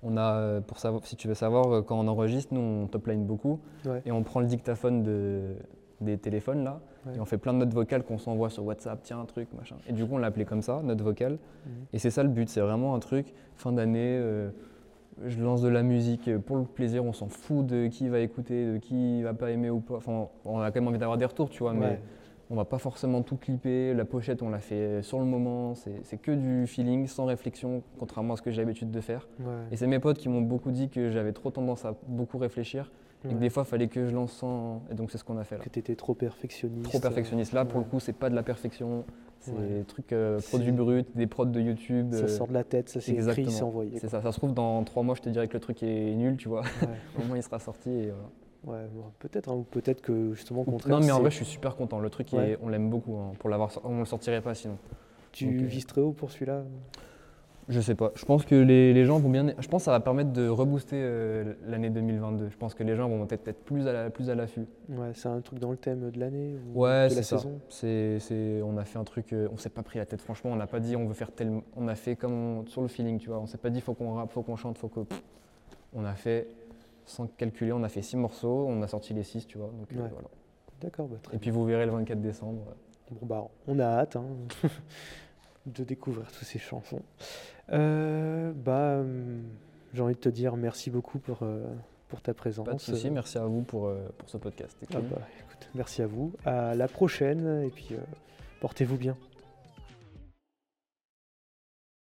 on 0.03 0.17
a 0.17 0.34
euh, 0.36 0.62
pour 0.62 0.79
savoir, 0.79 1.05
si 1.05 1.15
tu 1.15 1.27
veux 1.27 1.34
savoir, 1.34 1.71
euh, 1.71 1.81
quand 1.81 1.97
on 1.99 2.07
enregistre, 2.07 2.53
nous, 2.53 2.60
on 2.62 2.88
top 2.88 3.07
line 3.07 3.25
beaucoup. 3.25 3.60
Ouais. 3.86 4.01
Et 4.05 4.12
on 4.12 4.21
prend 4.23 4.39
le 4.41 4.47
dictaphone 4.47 5.01
de, 5.03 5.55
des 6.02 6.18
téléphones 6.18 6.64
là. 6.64 6.82
Ouais. 7.06 7.16
Et 7.16 7.20
on 7.20 7.26
fait 7.26 7.38
plein 7.38 7.54
de 7.54 7.60
notes 7.60 7.74
vocales 7.74 8.04
qu'on 8.04 8.18
s'envoie 8.18 8.50
sur 8.50 8.66
WhatsApp, 8.66 9.00
tiens, 9.04 9.20
un 9.20 9.26
truc, 9.26 9.48
machin. 9.58 9.76
Et 9.88 9.94
du 9.94 10.06
coup, 10.06 10.16
on 10.16 10.18
l'a 10.18 10.28
appelé 10.28 10.46
comme 10.46 10.62
ça, 10.62 10.82
note 10.84 11.02
vocale. 11.02 11.34
Mhm. 11.66 11.72
Et 11.94 12.00
c'est 12.00 12.12
ça 12.12 12.24
le 12.24 12.30
but. 12.30 12.50
C'est 12.50 12.62
vraiment 12.62 12.96
un 12.96 13.00
truc, 13.00 13.34
fin 13.56 13.72
d'année, 13.72 14.18
euh, 14.20 14.50
je 15.26 15.42
lance 15.42 15.62
de 15.62 15.70
la 15.70 15.84
musique 15.84 16.28
euh, 16.28 16.40
pour 16.40 16.58
le 16.58 16.64
plaisir. 16.64 17.04
On 17.06 17.14
s'en 17.14 17.28
fout 17.28 17.66
de 17.66 17.88
qui 17.88 18.10
va 18.10 18.20
écouter, 18.20 18.74
de 18.74 18.78
qui 18.78 19.24
va 19.24 19.34
pas 19.34 19.52
aimer 19.52 19.70
ou 19.70 19.80
pas. 19.80 19.96
Enfin, 19.96 20.28
on 20.46 20.60
a 20.60 20.72
quand 20.72 20.80
même 20.80 20.90
envie 20.90 21.00
d'avoir 21.00 21.18
des 21.18 21.26
retours, 21.26 21.50
tu 21.50 21.60
vois. 21.64 21.74
Mais. 21.74 22.00
On 22.54 22.56
va 22.56 22.66
pas 22.66 22.80
forcément 22.80 23.22
tout 23.22 23.38
clipper. 23.38 23.94
La 23.94 24.04
pochette, 24.04 24.44
on 24.44 24.50
l'a 24.50 24.60
fait 24.60 25.02
sur 25.04 25.20
le 25.20 25.24
moment. 25.24 25.74
C'est 25.74 26.02
c'est 26.04 26.18
que 26.18 26.34
du 26.34 26.68
feeling, 26.68 27.08
sans 27.08 27.24
réflexion, 27.24 27.82
contrairement 27.98 28.34
à 28.34 28.36
ce 28.36 28.42
que 28.42 28.52
j'ai 28.52 28.62
l'habitude 28.62 28.92
de 28.92 29.00
faire. 29.00 29.30
Ouais. 29.40 29.46
Et 29.72 29.78
c'est 29.78 29.88
mes 29.88 30.00
potes 30.00 30.18
qui 30.18 30.28
m'ont 30.28 30.42
beaucoup 30.42 30.72
dit 30.72 30.90
que 30.90 31.12
j'avais 31.12 31.32
trop 31.32 31.50
tendance 31.50 31.86
à 31.86 31.96
beaucoup 32.10 32.38
réfléchir 32.38 32.92
et 33.25 33.34
que 33.34 33.39
des 33.39 33.49
fois, 33.49 33.63
il 33.65 33.69
fallait 33.69 33.88
que 33.88 34.07
je 34.07 34.13
lance 34.15 34.31
sans. 34.34 34.81
Et 34.91 34.95
donc, 34.95 35.12
c'est 35.12 35.17
ce 35.17 35.23
qu'on 35.23 35.38
a 35.38 35.43
fait 35.43 35.57
là. 35.57 35.63
Que 35.63 35.69
tu 35.69 35.79
étais 35.79 35.95
trop 35.95 36.13
perfectionniste. 36.13 36.84
Trop 36.89 36.99
perfectionniste. 36.99 37.53
Là, 37.53 37.65
pour 37.65 37.77
ouais. 37.79 37.84
le 37.86 37.89
coup, 37.89 37.99
c'est 37.99 38.13
pas 38.13 38.29
de 38.29 38.36
la 38.36 38.43
perfection. 38.43 39.03
C'est 39.39 39.51
Ouais. 39.53 39.67
des 39.79 39.84
trucs 39.86 40.13
euh, 40.13 40.39
produits 40.49 40.71
bruts, 40.71 41.03
des 41.15 41.25
prods 41.25 41.45
de 41.47 41.60
YouTube. 41.60 42.13
Ça 42.13 42.23
euh, 42.25 42.27
sort 42.27 42.47
de 42.47 42.53
la 42.53 42.63
tête, 42.63 42.89
ça 42.89 43.01
c'est 43.01 43.13
écrit, 43.13 43.49
c'est 43.49 43.63
envoyé. 43.63 43.97
C'est 43.99 44.07
ça. 44.07 44.21
Ça 44.21 44.31
se 44.31 44.38
trouve, 44.38 44.53
dans 44.53 44.84
trois 44.84 45.01
mois, 45.01 45.15
je 45.15 45.21
te 45.21 45.29
dirais 45.29 45.47
que 45.47 45.53
le 45.53 45.60
truc 45.60 45.81
est 45.81 46.13
nul, 46.15 46.38
tu 46.38 46.47
vois. 46.47 46.62
Au 47.19 47.23
moins, 47.25 47.38
il 47.38 47.43
sera 47.43 47.57
sorti. 47.60 47.89
Et 47.89 48.12
voilà. 48.12 48.84
Ouais, 48.84 48.88
bon, 48.93 49.05
peut-être, 49.17 49.49
hein, 49.49 49.55
ou 49.55 49.63
peut-être 49.63 50.01
que 50.01 50.34
justement, 50.36 50.62
au 50.62 50.65
Non, 50.65 50.71
contraire, 50.73 50.99
mais 50.99 51.10
en 51.12 51.19
vrai, 51.19 51.31
je 51.31 51.38
suis 51.38 51.45
super 51.45 51.75
content. 51.75 51.99
Le 51.99 52.12
truc, 52.12 52.31
Ouais. 52.34 52.51
est- 52.51 52.57
on 52.62 52.69
l'aime 52.69 52.91
beaucoup. 52.91 53.15
hein. 53.17 53.31
Pour 53.39 53.49
l'avoir, 53.49 53.71
on 53.84 53.97
le 53.99 54.05
sortirait 54.05 54.41
pas 54.41 54.53
sinon. 54.53 54.77
tu 55.31 55.45
donc, 55.45 55.55
euh, 55.63 55.65
vises 55.65 55.88
très 55.88 56.01
haut 56.01 56.12
pour 56.12 56.29
celui-là. 56.29 56.63
Je 57.69 57.80
sais 57.80 57.95
pas. 57.95 58.12
Je 58.15 58.26
pense 58.26 58.45
que 58.45 58.56
les, 58.56 58.93
les 58.93 59.06
gens 59.06 59.19
vont 59.19 59.30
bien. 59.30 59.47
Je 59.60 59.67
pense 59.67 59.82
que 59.84 59.86
ça 59.86 59.91
va 59.91 60.00
permettre 60.00 60.32
de 60.34 60.47
rebooster 60.50 60.97
euh, 61.00 61.54
l'année 61.67 61.89
2022. 61.89 62.50
Je 62.50 62.58
pense 62.58 62.74
que 62.74 62.84
les 62.84 62.95
gens 62.95 63.08
vont 63.08 63.24
être 63.26 63.41
peut-être 63.43 63.63
plus 63.63 63.88
à 63.88 63.93
la- 63.93 64.10
plus 64.10 64.30
à 64.30 64.36
l'affût. 64.36 64.65
Ouais, 64.89 65.12
c'est 65.13 65.30
un 65.30 65.39
truc 65.41 65.60
dans 65.60 65.71
le 65.71 65.78
thème 65.78 66.10
de 66.12 66.19
l'année 66.19 66.56
ou 66.76 66.82
Ouais, 66.84 67.06
de 67.06 67.10
c'est 67.10 67.15
la 67.17 67.24
ça. 67.24 67.38
saison. 67.38 67.60
C'est, 67.69 68.19
c'est- 68.19 68.62
on 68.63 68.78
a 68.78 68.84
fait 68.84 69.00
un 69.00 69.04
truc, 69.04 69.32
euh, 69.32 69.47
on 69.54 69.58
s'est 69.58 69.69
pas 69.69 69.84
pris 69.84 70.00
la 70.00 70.06
tête. 70.06 70.21
Franchement, 70.21 70.52
on 70.52 70.56
n'a 70.58 70.67
pas 70.67 70.80
dit 70.80 70.95
on 70.95 71.06
veut 71.08 71.13
faire 71.13 71.32
tel. 71.32 71.62
On 71.78 71.88
a 71.88 71.95
fait 71.95 72.15
comme 72.15 72.34
on- 72.34 72.65
sur 72.67 72.82
le 72.82 72.88
feeling, 72.88 73.19
tu 73.19 73.30
vois. 73.30 73.39
On 73.39 73.45
s'est 73.47 73.58
pas 73.60 73.69
dit 73.69 73.80
faut 73.80 73.93
qu'on 73.93 74.13
rappe, 74.15 74.32
faut 74.32 74.41
qu'on 74.41 74.56
chante, 74.58 74.78
faut 74.78 74.89
que. 74.89 75.02
pff. 75.02 75.21
On 75.93 76.04
a 76.04 76.13
fait 76.13 76.47
sans 77.06 77.28
calculer. 77.28 77.71
On 77.74 77.84
a 77.84 77.89
fait 77.89 78.02
six 78.02 78.17
morceaux. 78.17 78.65
On 78.67 78.82
a 78.82 78.88
sorti 78.88 79.13
les 79.13 79.24
six, 79.24 79.45
tu 79.45 79.58
vois. 79.58 79.67
Donc, 79.67 79.88
euh, 79.93 80.08
voilà. 80.12 80.28
D'accord, 80.82 81.08
bah, 81.08 81.17
Et 81.32 81.38
puis 81.38 81.52
vous 81.52 81.63
verrez 81.63 81.86
le 81.86 81.91
24 81.91 82.21
décembre. 82.21 82.63
Bon, 83.12 83.26
bah, 83.28 83.47
on 83.67 83.78
a 83.80 83.84
hâte 83.86 84.15
hein, 84.15 84.24
de 85.65 85.84
découvrir 85.84 86.32
tous 86.32 86.45
ces 86.45 86.60
chansons. 86.60 87.02
Euh, 87.71 88.52
bah, 88.54 88.97
hum, 89.00 89.43
j'ai 89.93 90.02
envie 90.02 90.15
de 90.15 90.19
te 90.19 90.30
dire 90.30 90.56
merci 90.58 90.89
beaucoup 90.89 91.19
pour, 91.19 91.39
euh, 91.43 91.63
pour 92.08 92.21
ta 92.21 92.34
présence. 92.34 92.65
Pas 92.65 92.74
de 92.74 92.80
souci. 92.80 93.10
Merci 93.10 93.38
à 93.38 93.45
vous 93.45 93.62
pour, 93.62 93.88
euh, 93.88 94.00
pour 94.17 94.30
ce 94.30 94.38
podcast. 94.38 94.78
Ah 94.84 94.86
cool. 94.97 95.04
bah, 95.10 95.21
écoute, 95.39 95.69
merci 95.76 96.02
à 96.02 96.08
vous. 96.08 96.34
À 96.45 96.76
la 96.76 96.88
prochaine 96.88 97.63
et 97.65 97.69
puis 97.69 97.89
euh, 97.91 97.97
portez-vous 98.60 98.97
bien. 98.97 99.15